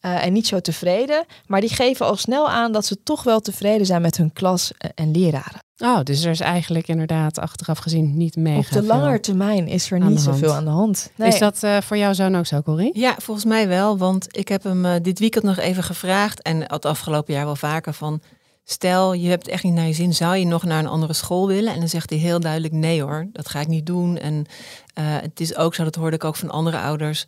eh, 0.00 0.24
en 0.24 0.32
niet 0.32 0.46
zo 0.46 0.60
tevreden. 0.60 1.24
Maar 1.46 1.60
die 1.60 1.74
geven 1.74 2.06
al 2.06 2.16
snel 2.16 2.48
aan 2.50 2.72
dat 2.72 2.86
ze 2.86 3.02
toch 3.02 3.22
wel 3.22 3.40
tevreden 3.40 3.86
zijn 3.86 4.02
met 4.02 4.16
hun 4.16 4.32
klas 4.32 4.72
eh, 4.78 4.90
en 4.94 5.10
leraren. 5.10 5.60
Oh, 5.82 6.02
dus 6.02 6.24
er 6.24 6.30
is 6.30 6.40
eigenlijk 6.40 6.88
inderdaad 6.88 7.38
achteraf 7.38 7.78
gezien 7.78 8.16
niet 8.16 8.36
mega 8.36 8.58
Op 8.58 8.82
de 8.82 8.82
lange 8.82 9.20
termijn 9.20 9.68
is 9.68 9.90
er 9.90 10.00
niet 10.00 10.20
zoveel 10.20 10.52
aan 10.52 10.64
de 10.64 10.70
hand. 10.70 11.10
Nee. 11.16 11.28
Is 11.28 11.38
dat 11.38 11.62
eh, 11.62 11.80
voor 11.80 11.96
jou 11.96 12.14
zoon 12.14 12.36
ook 12.36 12.46
zo, 12.46 12.62
Corrie? 12.62 12.98
Ja, 12.98 13.14
volgens 13.18 13.46
mij 13.46 13.68
wel. 13.68 13.98
Want 13.98 14.36
ik 14.36 14.48
heb 14.48 14.62
hem 14.62 14.84
eh, 14.84 14.94
dit 15.02 15.18
weekend 15.18 15.44
nog 15.44 15.58
even 15.58 15.82
gevraagd. 15.82 16.42
En 16.42 16.60
het 16.60 16.84
afgelopen 16.84 17.34
jaar 17.34 17.44
wel 17.44 17.56
vaker 17.56 17.92
van... 17.92 18.20
Stel, 18.64 19.12
je 19.12 19.28
hebt 19.28 19.48
echt 19.48 19.62
niet 19.62 19.72
naar 19.72 19.86
je 19.86 19.92
zin. 19.92 20.14
Zou 20.14 20.36
je 20.36 20.46
nog 20.46 20.64
naar 20.64 20.78
een 20.78 20.86
andere 20.86 21.12
school 21.12 21.46
willen? 21.46 21.72
En 21.72 21.78
dan 21.78 21.88
zegt 21.88 22.10
hij 22.10 22.18
heel 22.18 22.40
duidelijk 22.40 22.72
nee 22.72 23.02
hoor. 23.02 23.26
Dat 23.32 23.48
ga 23.48 23.60
ik 23.60 23.68
niet 23.68 23.86
doen. 23.86 24.18
En 24.18 24.46
eh, 24.94 25.04
het 25.06 25.40
is 25.40 25.56
ook 25.56 25.74
zo, 25.74 25.84
dat 25.84 25.94
hoorde 25.94 26.16
ik 26.16 26.24
ook 26.24 26.36
van 26.36 26.50
andere 26.50 26.78
ouders. 26.78 27.26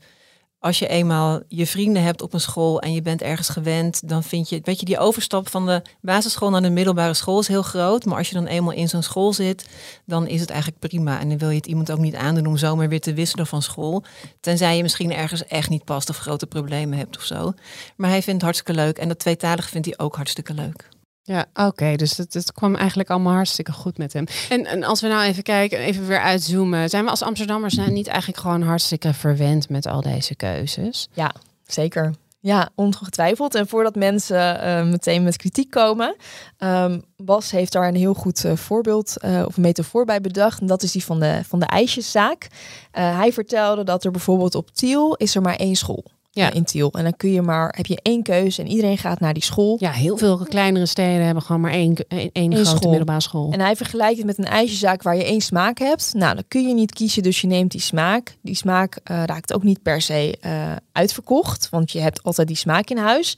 Als 0.64 0.78
je 0.78 0.88
eenmaal 0.88 1.40
je 1.48 1.66
vrienden 1.66 2.02
hebt 2.02 2.22
op 2.22 2.32
een 2.32 2.40
school 2.40 2.80
en 2.80 2.92
je 2.92 3.02
bent 3.02 3.22
ergens 3.22 3.48
gewend, 3.48 4.08
dan 4.08 4.22
vind 4.22 4.48
je, 4.48 4.60
weet 4.62 4.80
je, 4.80 4.86
die 4.86 4.98
overstap 4.98 5.48
van 5.48 5.66
de 5.66 5.82
basisschool 6.00 6.50
naar 6.50 6.62
de 6.62 6.70
middelbare 6.70 7.14
school 7.14 7.40
is 7.40 7.48
heel 7.48 7.62
groot. 7.62 8.04
Maar 8.04 8.18
als 8.18 8.28
je 8.28 8.34
dan 8.34 8.46
eenmaal 8.46 8.72
in 8.72 8.88
zo'n 8.88 9.02
school 9.02 9.32
zit, 9.32 9.68
dan 10.04 10.26
is 10.26 10.40
het 10.40 10.50
eigenlijk 10.50 10.80
prima. 10.80 11.20
En 11.20 11.28
dan 11.28 11.38
wil 11.38 11.50
je 11.50 11.56
het 11.56 11.66
iemand 11.66 11.90
ook 11.90 11.98
niet 11.98 12.14
aandoen 12.14 12.46
om 12.46 12.56
zomaar 12.56 12.88
weer 12.88 13.00
te 13.00 13.14
wisselen 13.14 13.46
van 13.46 13.62
school. 13.62 14.04
Tenzij 14.40 14.76
je 14.76 14.82
misschien 14.82 15.12
ergens 15.12 15.44
echt 15.44 15.68
niet 15.68 15.84
past 15.84 16.08
of 16.08 16.18
grote 16.18 16.46
problemen 16.46 16.98
hebt 16.98 17.16
of 17.16 17.24
zo. 17.24 17.52
Maar 17.96 18.10
hij 18.10 18.22
vindt 18.22 18.32
het 18.32 18.42
hartstikke 18.42 18.80
leuk. 18.80 18.98
En 18.98 19.08
dat 19.08 19.18
tweetalig 19.18 19.68
vindt 19.68 19.86
hij 19.86 19.98
ook 19.98 20.16
hartstikke 20.16 20.54
leuk. 20.54 20.88
Ja, 21.26 21.46
oké. 21.54 21.96
dus 21.96 22.16
het, 22.16 22.34
het 22.34 22.52
kwam 22.52 22.74
eigenlijk 22.74 23.10
allemaal 23.10 23.32
hartstikke 23.32 23.72
goed 23.72 23.98
met 23.98 24.12
hem. 24.12 24.24
En, 24.48 24.66
en 24.66 24.82
als 24.82 25.00
we 25.00 25.08
nou 25.08 25.22
even 25.22 25.42
kijken, 25.42 25.78
even 25.78 26.06
weer 26.06 26.20
uitzoomen. 26.20 26.88
Zijn 26.88 27.04
we 27.04 27.10
als 27.10 27.22
Amsterdammers 27.22 27.74
nou 27.74 27.90
niet 27.90 28.06
eigenlijk 28.06 28.40
gewoon 28.40 28.62
hartstikke 28.62 29.14
verwend 29.14 29.68
met 29.68 29.86
al 29.86 30.00
deze 30.00 30.34
keuzes? 30.34 31.08
Ja, 31.12 31.34
zeker. 31.66 32.12
Ja, 32.40 32.68
ongetwijfeld. 32.74 33.54
En 33.54 33.68
voordat 33.68 33.94
mensen 33.94 34.60
eh, 34.60 34.84
meteen 34.84 35.22
met 35.22 35.36
kritiek 35.36 35.70
komen, 35.70 36.16
ehm, 36.58 37.00
Bas 37.16 37.50
heeft 37.50 37.72
daar 37.72 37.88
een 37.88 37.94
heel 37.94 38.14
goed 38.14 38.44
eh, 38.44 38.56
voorbeeld 38.56 39.18
eh, 39.18 39.42
of 39.46 39.56
metafoor 39.56 40.04
bij 40.04 40.20
bedacht. 40.20 40.60
En 40.60 40.66
dat 40.66 40.82
is 40.82 40.92
die 40.92 41.04
van 41.04 41.20
de, 41.20 41.40
van 41.46 41.58
de 41.58 41.66
ijsjeszaak. 41.66 42.48
Hij 42.90 43.32
vertelde 43.32 43.84
dat 43.84 44.04
er 44.04 44.10
bijvoorbeeld 44.10 44.54
op 44.54 44.70
Tiel 44.70 45.14
is 45.14 45.34
er 45.34 45.42
maar 45.42 45.56
één 45.56 45.74
school. 45.74 46.04
Ja. 46.34 46.50
eh, 46.50 46.56
in 46.56 46.64
Tiel. 46.64 46.90
En 46.92 47.02
dan 47.02 47.16
kun 47.16 47.32
je 47.32 47.42
maar, 47.42 47.74
heb 47.76 47.86
je 47.86 47.98
één 48.02 48.22
keuze 48.22 48.62
en 48.62 48.68
iedereen 48.68 48.98
gaat 48.98 49.20
naar 49.20 49.34
die 49.34 49.42
school. 49.42 49.76
Ja, 49.80 49.90
heel 49.90 50.16
veel 50.16 50.46
kleinere 50.48 50.86
steden 50.86 51.24
hebben 51.24 51.42
gewoon 51.42 51.60
maar 51.60 51.70
één, 51.70 51.96
één, 52.32 52.52
grote 52.52 52.64
school. 52.64 52.88
middelbare 52.88 53.20
school. 53.20 53.52
En 53.52 53.60
hij 53.60 53.76
vergelijkt 53.76 54.16
het 54.16 54.26
met 54.26 54.38
een 54.38 54.44
ijsjeszaak 54.44 55.02
waar 55.02 55.16
je 55.16 55.24
één 55.24 55.40
smaak 55.40 55.78
hebt. 55.78 56.14
Nou, 56.14 56.34
dan 56.34 56.44
kun 56.48 56.68
je 56.68 56.74
niet 56.74 56.92
kiezen, 56.92 57.22
dus 57.22 57.40
je 57.40 57.46
neemt 57.46 57.70
die 57.70 57.80
smaak. 57.80 58.36
Die 58.42 58.56
smaak 58.56 59.00
eh, 59.04 59.22
raakt 59.24 59.52
ook 59.52 59.62
niet 59.62 59.82
per 59.82 60.00
se 60.00 60.38
eh, 60.40 60.72
uitverkocht, 60.92 61.68
want 61.70 61.92
je 61.92 62.00
hebt 62.00 62.22
altijd 62.22 62.48
die 62.48 62.56
smaak 62.56 62.90
in 62.90 62.98
huis. 62.98 63.36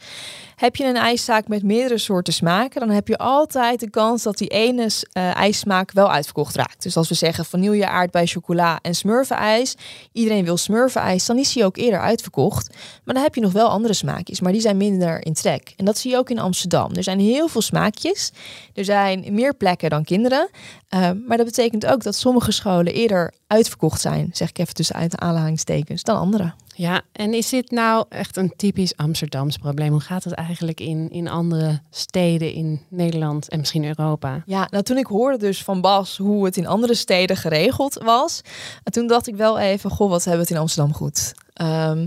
Heb 0.57 0.77
je 0.77 0.85
een 0.85 0.97
ijszaak 0.97 1.49
met 1.49 1.63
meerdere 1.63 1.99
soorten 1.99 2.33
smaken, 2.33 2.81
dan 2.81 2.91
heb 2.91 3.09
je 3.09 3.19
altijd 3.19 3.81
de 3.81 3.91
kans 3.91 4.23
dat 4.23 4.39
die 4.39 4.49
ene 4.49 4.91
eh, 5.13 5.37
ijssmaak 5.37 5.93
wel 5.93 6.13
uitverkocht 6.13 6.57
raakt. 6.57 6.83
Dus 6.83 6.97
als 6.97 7.09
we 7.09 7.15
zeggen 7.15 7.45
vanille, 7.45 7.89
aardbei, 7.89 8.27
chocola 8.27 8.79
en 8.83 8.95
smurfenijs, 8.95 9.77
iedereen 10.13 10.45
wil 10.45 10.57
smurfenijs, 10.57 11.27
dan 11.27 11.39
is 11.39 11.53
die 11.53 11.65
ook 11.65 11.77
eerder 11.77 12.01
uitverkocht. 12.01 12.75
Maar 13.05 13.15
dan 13.15 13.23
heb 13.23 13.35
je 13.35 13.41
nog 13.41 13.53
wel 13.53 13.69
andere 13.69 13.95
smaakjes, 13.95 14.41
maar 14.41 14.53
die 14.53 14.61
zijn 14.61 14.77
minder 14.77 15.25
in 15.25 15.35
trek. 15.35 15.75
En 15.77 15.85
dat 15.85 15.99
zie 15.99 16.11
je 16.11 16.17
ook 16.17 16.31
in 16.31 16.39
Amsterdam. 16.39 16.93
Er 16.95 17.03
zijn 17.03 17.21
heel 17.21 17.49
veel 17.49 17.63
smaakjes. 17.63 18.33
Er 18.75 18.85
zijn 18.85 19.25
meer 19.31 19.55
plekken 19.55 19.91
dan 19.91 20.05
kinderen. 20.05 20.49
Uh, 20.95 21.11
maar 21.27 21.37
dat 21.37 21.47
betekent 21.47 21.87
ook 21.87 22.03
dat 22.03 22.15
sommige 22.15 22.53
scholen 22.53 22.93
eerder 22.93 23.33
uitverkocht 23.47 24.01
zijn, 24.01 24.31
zeg 24.33 24.49
ik 24.49 24.59
even 24.59 24.75
tussen 24.75 25.21
aanhalingstekens, 25.21 26.03
dan 26.03 26.17
andere. 26.17 26.55
Ja, 26.79 27.03
en 27.13 27.35
is 27.35 27.49
dit 27.49 27.71
nou 27.71 28.05
echt 28.09 28.37
een 28.37 28.53
typisch 28.57 28.97
Amsterdams 28.97 29.57
probleem? 29.57 29.91
Hoe 29.91 30.01
gaat 30.01 30.25
het 30.25 30.33
eigenlijk 30.33 30.81
in, 30.81 31.11
in 31.11 31.29
andere 31.29 31.81
steden 31.91 32.53
in 32.53 32.81
Nederland 32.89 33.49
en 33.49 33.59
misschien 33.59 33.85
Europa? 33.85 34.43
Ja, 34.47 34.67
nou 34.71 34.83
toen 34.83 34.97
ik 34.97 35.07
hoorde 35.07 35.39
dus 35.39 35.63
van 35.63 35.81
Bas 35.81 36.17
hoe 36.17 36.45
het 36.45 36.57
in 36.57 36.67
andere 36.67 36.95
steden 36.95 37.37
geregeld 37.37 38.03
was, 38.05 38.41
toen 38.85 39.07
dacht 39.07 39.27
ik 39.27 39.37
wel 39.37 39.59
even, 39.59 39.91
goh, 39.91 40.11
wat 40.11 40.25
hebben 40.25 40.41
we 40.41 40.47
het 40.47 40.57
in 40.57 40.63
Amsterdam 40.63 40.95
goed. 40.95 41.35
Um, 41.63 42.07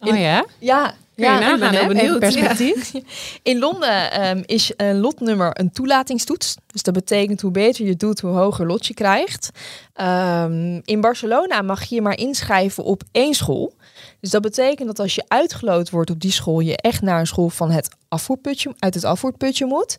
oh 0.00 0.18
ja? 0.18 0.44
Ja, 0.58 0.94
ja, 1.14 1.38
nagaan, 1.38 1.54
ik 1.54 1.58
ben 1.60 1.70
heel 1.70 1.88
benieuwd. 1.88 2.18
Perspectief. 2.18 2.92
Ja. 2.92 3.00
In 3.52 3.58
Londen 3.58 4.28
um, 4.28 4.42
is 4.46 4.72
een 4.76 5.00
lotnummer 5.00 5.50
een 5.52 5.72
toelatingstoets. 5.72 6.56
Dus 6.66 6.82
dat 6.82 6.94
betekent 6.94 7.40
hoe 7.40 7.50
beter 7.50 7.86
je 7.86 7.96
doet, 7.96 8.20
hoe 8.20 8.30
hoger 8.30 8.66
lot 8.66 8.86
je 8.86 8.94
krijgt. 8.94 9.50
Um, 10.00 10.82
in 10.84 11.00
Barcelona 11.00 11.62
mag 11.62 11.84
je 11.84 11.94
je 11.94 12.02
maar 12.02 12.18
inschrijven 12.18 12.84
op 12.84 13.02
één 13.12 13.34
school. 13.34 13.72
Dus 14.24 14.32
dat 14.32 14.42
betekent 14.42 14.86
dat 14.86 14.98
als 14.98 15.14
je 15.14 15.24
uitgeloot 15.28 15.90
wordt 15.90 16.10
op 16.10 16.20
die 16.20 16.32
school, 16.32 16.60
je 16.60 16.76
echt 16.76 17.02
naar 17.02 17.20
een 17.20 17.26
school 17.26 17.48
van 17.48 17.70
het 17.70 17.88
afvoerputje, 18.14 18.74
uit 18.78 18.94
het 18.94 19.04
afvoerputje 19.04 19.66
moet. 19.66 19.96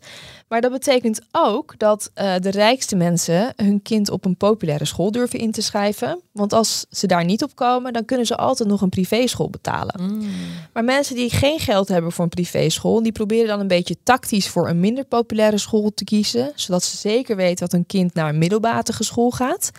Maar 0.48 0.60
dat 0.60 0.72
betekent 0.72 1.20
ook 1.32 1.74
dat 1.78 2.10
uh, 2.14 2.34
de 2.40 2.50
rijkste 2.50 2.96
mensen 2.96 3.52
hun 3.56 3.82
kind 3.82 4.10
op 4.10 4.24
een 4.24 4.36
populaire 4.36 4.84
school 4.84 5.10
durven 5.10 5.38
in 5.38 5.50
te 5.50 5.62
schrijven. 5.62 6.20
Want 6.32 6.52
als 6.52 6.86
ze 6.90 7.06
daar 7.06 7.24
niet 7.24 7.42
op 7.42 7.54
komen, 7.54 7.92
dan 7.92 8.04
kunnen 8.04 8.26
ze 8.26 8.36
altijd 8.36 8.68
nog 8.68 8.80
een 8.80 8.88
privéschool 8.88 9.50
betalen. 9.50 10.02
Mm. 10.02 10.28
Maar 10.72 10.84
mensen 10.84 11.14
die 11.14 11.30
geen 11.30 11.58
geld 11.58 11.88
hebben 11.88 12.12
voor 12.12 12.24
een 12.24 12.30
privéschool, 12.30 13.02
die 13.02 13.12
proberen 13.12 13.46
dan 13.46 13.60
een 13.60 13.68
beetje 13.68 13.96
tactisch 14.02 14.48
voor 14.48 14.68
een 14.68 14.80
minder 14.80 15.04
populaire 15.04 15.58
school 15.58 15.90
te 15.94 16.04
kiezen. 16.04 16.52
Zodat 16.54 16.84
ze 16.84 16.96
zeker 16.96 17.36
weten 17.36 17.68
dat 17.68 17.72
een 17.72 17.86
kind 17.86 18.14
naar 18.14 18.28
een 18.28 18.38
middelmatige 18.38 19.04
school 19.04 19.30
gaat. 19.30 19.70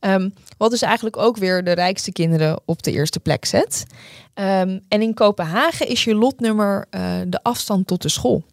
Um, 0.00 0.34
wat 0.58 0.70
dus 0.70 0.82
eigenlijk 0.82 1.16
ook 1.16 1.36
weer 1.36 1.64
de 1.64 1.72
rijkste 1.72 2.12
kinderen 2.12 2.60
op 2.64 2.82
de 2.82 2.92
eerste 2.92 3.20
plek 3.20 3.44
zet. 3.44 3.84
Um, 4.38 4.80
en 4.88 5.02
in 5.02 5.14
Kopenhagen 5.14 5.88
is 5.88 6.04
je 6.04 6.14
lotnummer 6.14 6.86
uh, 6.90 7.10
de 7.26 7.42
afstand 7.42 7.86
tot 7.86 8.02
de 8.02 8.08
school. 8.08 8.44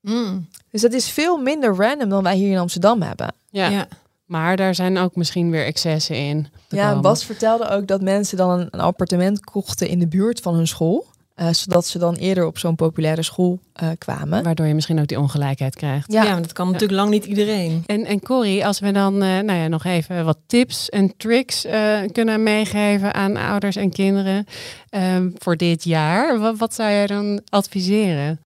Mm. 0.00 0.48
Dus 0.70 0.80
dat 0.80 0.92
is 0.92 1.10
veel 1.10 1.36
minder 1.36 1.74
random 1.76 2.08
dan 2.08 2.22
wij 2.22 2.36
hier 2.36 2.50
in 2.50 2.58
Amsterdam 2.58 3.02
hebben. 3.02 3.34
Ja. 3.50 3.68
Ja. 3.68 3.88
Maar 4.24 4.56
daar 4.56 4.74
zijn 4.74 4.98
ook 4.98 5.16
misschien 5.16 5.50
weer 5.50 5.64
excessen 5.64 6.16
in. 6.16 6.46
Ja, 6.68 6.86
komen. 6.88 7.02
Bas 7.02 7.24
vertelde 7.24 7.68
ook 7.68 7.86
dat 7.86 8.00
mensen 8.00 8.36
dan 8.36 8.50
een, 8.50 8.68
een 8.70 8.80
appartement 8.80 9.44
kochten 9.44 9.88
in 9.88 9.98
de 9.98 10.08
buurt 10.08 10.40
van 10.40 10.54
hun 10.54 10.66
school. 10.66 11.06
Eh, 11.36 11.48
zodat 11.52 11.86
ze 11.86 11.98
dan 11.98 12.14
eerder 12.14 12.46
op 12.46 12.58
zo'n 12.58 12.74
populaire 12.74 13.22
school 13.22 13.60
eh, 13.72 13.88
kwamen. 13.98 14.42
Waardoor 14.44 14.66
je 14.66 14.74
misschien 14.74 15.00
ook 15.00 15.06
die 15.06 15.18
ongelijkheid 15.20 15.74
krijgt. 15.76 16.12
Ja, 16.12 16.22
Ja. 16.22 16.32
maar 16.32 16.42
dat 16.42 16.52
kan 16.52 16.66
natuurlijk 16.66 16.98
lang 16.98 17.10
niet 17.10 17.24
iedereen. 17.24 17.82
En, 17.86 18.04
en 18.04 18.20
Corrie, 18.20 18.66
als 18.66 18.80
we 18.80 18.92
dan 18.92 19.14
eh, 19.22 19.28
nou 19.28 19.52
ja, 19.58 19.68
nog 19.68 19.84
even 19.84 20.24
wat 20.24 20.38
tips 20.46 20.88
en 20.88 21.16
tricks 21.16 21.64
eh, 21.64 21.98
kunnen 22.12 22.42
meegeven 22.42 23.14
aan 23.14 23.36
ouders 23.36 23.76
en 23.76 23.90
kinderen 23.90 24.46
ehm, 24.90 25.30
voor 25.38 25.56
dit 25.56 25.84
jaar, 25.84 26.38
wat, 26.38 26.58
wat 26.58 26.74
zou 26.74 26.90
jij 26.90 27.06
dan 27.06 27.40
adviseren? 27.48 28.40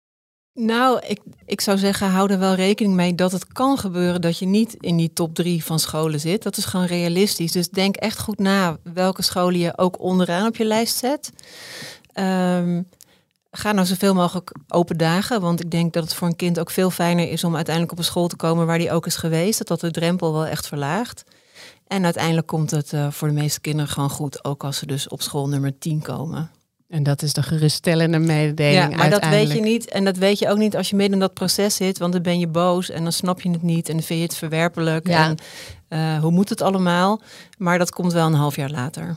Nou, 0.54 1.00
ik, 1.06 1.20
ik 1.46 1.60
zou 1.60 1.78
zeggen, 1.78 2.10
hou 2.10 2.32
er 2.32 2.38
wel 2.38 2.54
rekening 2.54 2.94
mee 2.94 3.14
dat 3.14 3.32
het 3.32 3.52
kan 3.52 3.78
gebeuren 3.78 4.20
dat 4.20 4.38
je 4.38 4.46
niet 4.46 4.74
in 4.80 4.96
die 4.96 5.12
top 5.12 5.34
drie 5.34 5.64
van 5.64 5.78
scholen 5.78 6.20
zit. 6.20 6.42
Dat 6.42 6.56
is 6.56 6.64
gewoon 6.64 6.86
realistisch. 6.86 7.52
Dus 7.52 7.68
denk 7.68 7.96
echt 7.96 8.18
goed 8.18 8.38
na 8.38 8.76
welke 8.94 9.22
scholen 9.22 9.58
je 9.58 9.78
ook 9.78 10.00
onderaan 10.00 10.46
op 10.46 10.56
je 10.56 10.64
lijst 10.64 10.96
zet. 10.96 11.32
Ehm, 12.12 12.82
ga 13.50 13.72
nou 13.72 13.86
zoveel 13.86 14.14
mogelijk 14.14 14.52
open 14.68 14.96
dagen, 14.96 15.40
want 15.40 15.60
ik 15.60 15.70
denk 15.70 15.92
dat 15.92 16.02
het 16.02 16.14
voor 16.14 16.28
een 16.28 16.36
kind 16.36 16.60
ook 16.60 16.70
veel 16.70 16.90
fijner 16.90 17.30
is 17.30 17.44
om 17.44 17.54
uiteindelijk 17.54 17.92
op 17.92 17.98
een 17.98 18.10
school 18.10 18.28
te 18.28 18.36
komen 18.36 18.66
waar 18.66 18.78
die 18.78 18.92
ook 18.92 19.06
is 19.06 19.16
geweest. 19.16 19.58
Dat 19.58 19.68
dat 19.68 19.80
de 19.80 19.90
drempel 19.90 20.32
wel 20.32 20.46
echt 20.46 20.66
verlaagt. 20.66 21.24
En 21.86 22.04
uiteindelijk 22.04 22.46
komt 22.46 22.70
het 22.70 22.92
eh, 22.92 23.10
voor 23.10 23.28
de 23.28 23.34
meeste 23.34 23.60
kinderen 23.60 23.90
gewoon 23.90 24.10
goed, 24.10 24.44
ook 24.44 24.64
als 24.64 24.76
ze 24.76 24.86
dus 24.86 25.08
op 25.08 25.22
school 25.22 25.48
nummer 25.48 25.78
10 25.78 26.02
komen. 26.02 26.50
En 26.88 27.02
dat 27.02 27.22
is 27.22 27.32
de 27.32 27.42
geruststellende 27.42 28.18
mededeling 28.18 28.90
Ja, 28.90 28.96
maar 28.96 29.10
dat 29.10 29.28
weet 29.28 29.52
je 29.52 29.60
niet. 29.60 29.88
En 29.88 30.04
dat 30.04 30.16
weet 30.16 30.38
je 30.38 30.48
ook 30.48 30.58
niet 30.58 30.76
als 30.76 30.90
je 30.90 30.96
midden 30.96 31.14
in 31.14 31.20
dat 31.20 31.34
proces 31.34 31.74
zit. 31.74 31.98
Want 31.98 32.12
dan 32.12 32.22
ben 32.22 32.38
je 32.38 32.46
boos 32.46 32.90
en 32.90 33.02
dan 33.02 33.12
snap 33.12 33.40
je 33.40 33.50
het 33.50 33.62
niet. 33.62 33.88
En 33.88 33.94
dan 33.94 34.04
vind 34.04 34.18
je 34.18 34.24
het 34.24 34.36
verwerpelijk. 34.36 35.08
Ja. 35.08 35.24
En 35.24 35.36
eh, 35.88 36.22
hoe 36.22 36.30
moet 36.30 36.48
het 36.48 36.60
allemaal? 36.60 37.20
Maar 37.58 37.78
dat 37.78 37.90
komt 37.90 38.12
wel 38.12 38.26
een 38.26 38.34
half 38.34 38.56
jaar 38.56 38.70
later. 38.70 39.16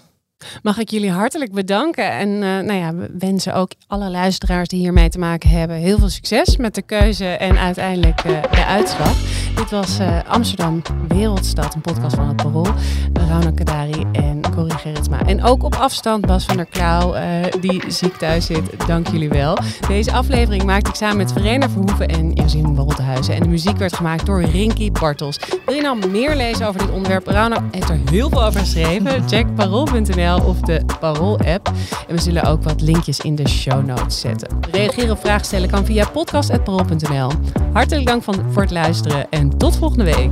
Mag 0.61 0.77
ik 0.77 0.89
jullie 0.89 1.11
hartelijk 1.11 1.51
bedanken. 1.51 2.11
En 2.11 2.29
eh, 2.29 2.39
nou 2.41 2.73
ja, 2.73 2.95
we 2.95 3.09
wensen 3.19 3.53
ook 3.53 3.71
alle 3.87 4.09
luisteraars 4.09 4.67
die 4.67 4.79
hiermee 4.79 5.09
te 5.09 5.19
maken 5.19 5.49
hebben 5.49 5.77
heel 5.77 5.97
veel 5.97 6.09
succes 6.09 6.57
met 6.57 6.75
de 6.75 6.81
keuze 6.81 7.25
en 7.25 7.57
uiteindelijk 7.57 8.19
eh, 8.19 8.41
de 8.51 8.65
uitslag. 8.65 9.15
Dit 9.55 9.69
was 9.69 9.99
eh, 9.99 10.19
Amsterdam 10.27 10.81
Wereldstad, 11.07 11.75
een 11.75 11.81
podcast 11.81 12.15
van 12.15 12.27
het 12.27 12.35
Parool. 12.35 12.67
Rauna 13.13 13.51
Kadari 13.51 14.05
en 14.11 14.42
Corrie 14.55 14.77
Gerritsma. 14.77 15.25
En 15.25 15.43
ook 15.43 15.63
op 15.63 15.75
afstand 15.75 16.25
Bas 16.25 16.45
van 16.45 16.55
der 16.55 16.65
Klauw, 16.65 17.13
eh, 17.13 17.23
die 17.61 17.83
ziek 17.87 18.15
thuis 18.17 18.45
zit. 18.45 18.87
Dank 18.87 19.07
jullie 19.07 19.29
wel. 19.29 19.57
Deze 19.87 20.11
aflevering 20.11 20.63
maakte 20.63 20.89
ik 20.89 20.95
samen 20.95 21.17
met 21.17 21.31
Verena 21.31 21.69
Verhoeven 21.69 22.07
en 22.07 22.31
Josien 22.31 22.75
Woltenhuizen. 22.75 23.33
En 23.35 23.41
de 23.41 23.47
muziek 23.47 23.77
werd 23.77 23.95
gemaakt 23.95 24.25
door 24.25 24.41
Rinky 24.43 24.91
Bartels. 24.91 25.39
Wil 25.65 25.75
je 25.75 25.81
nou 25.81 26.07
meer 26.09 26.35
lezen 26.35 26.67
over 26.67 26.79
dit 26.79 26.91
onderwerp? 26.91 27.27
Rauna 27.27 27.63
heeft 27.71 27.89
er 27.89 27.99
heel 28.09 28.29
veel 28.29 28.43
over 28.43 28.59
geschreven. 28.59 29.29
Check 29.29 29.55
parool.nl 29.55 30.45
of 30.45 30.59
de 30.59 30.81
Parool-app. 30.99 31.71
En 32.07 32.15
we 32.15 32.21
zullen 32.21 32.43
ook 32.43 32.63
wat 32.63 32.81
linkjes 32.81 33.19
in 33.19 33.35
de 33.35 33.47
show 33.47 33.85
notes 33.85 34.19
zetten. 34.19 34.47
Reageren 34.71 35.11
of 35.11 35.19
vragen 35.19 35.45
stellen 35.45 35.69
kan 35.69 35.85
via 35.85 36.09
podcast.parool.nl. 36.09 37.31
Hartelijk 37.73 38.07
dank 38.07 38.23
voor 38.23 38.61
het 38.61 38.71
luisteren 38.71 39.29
en 39.29 39.57
tot 39.57 39.77
volgende 39.77 40.03
week. 40.03 40.31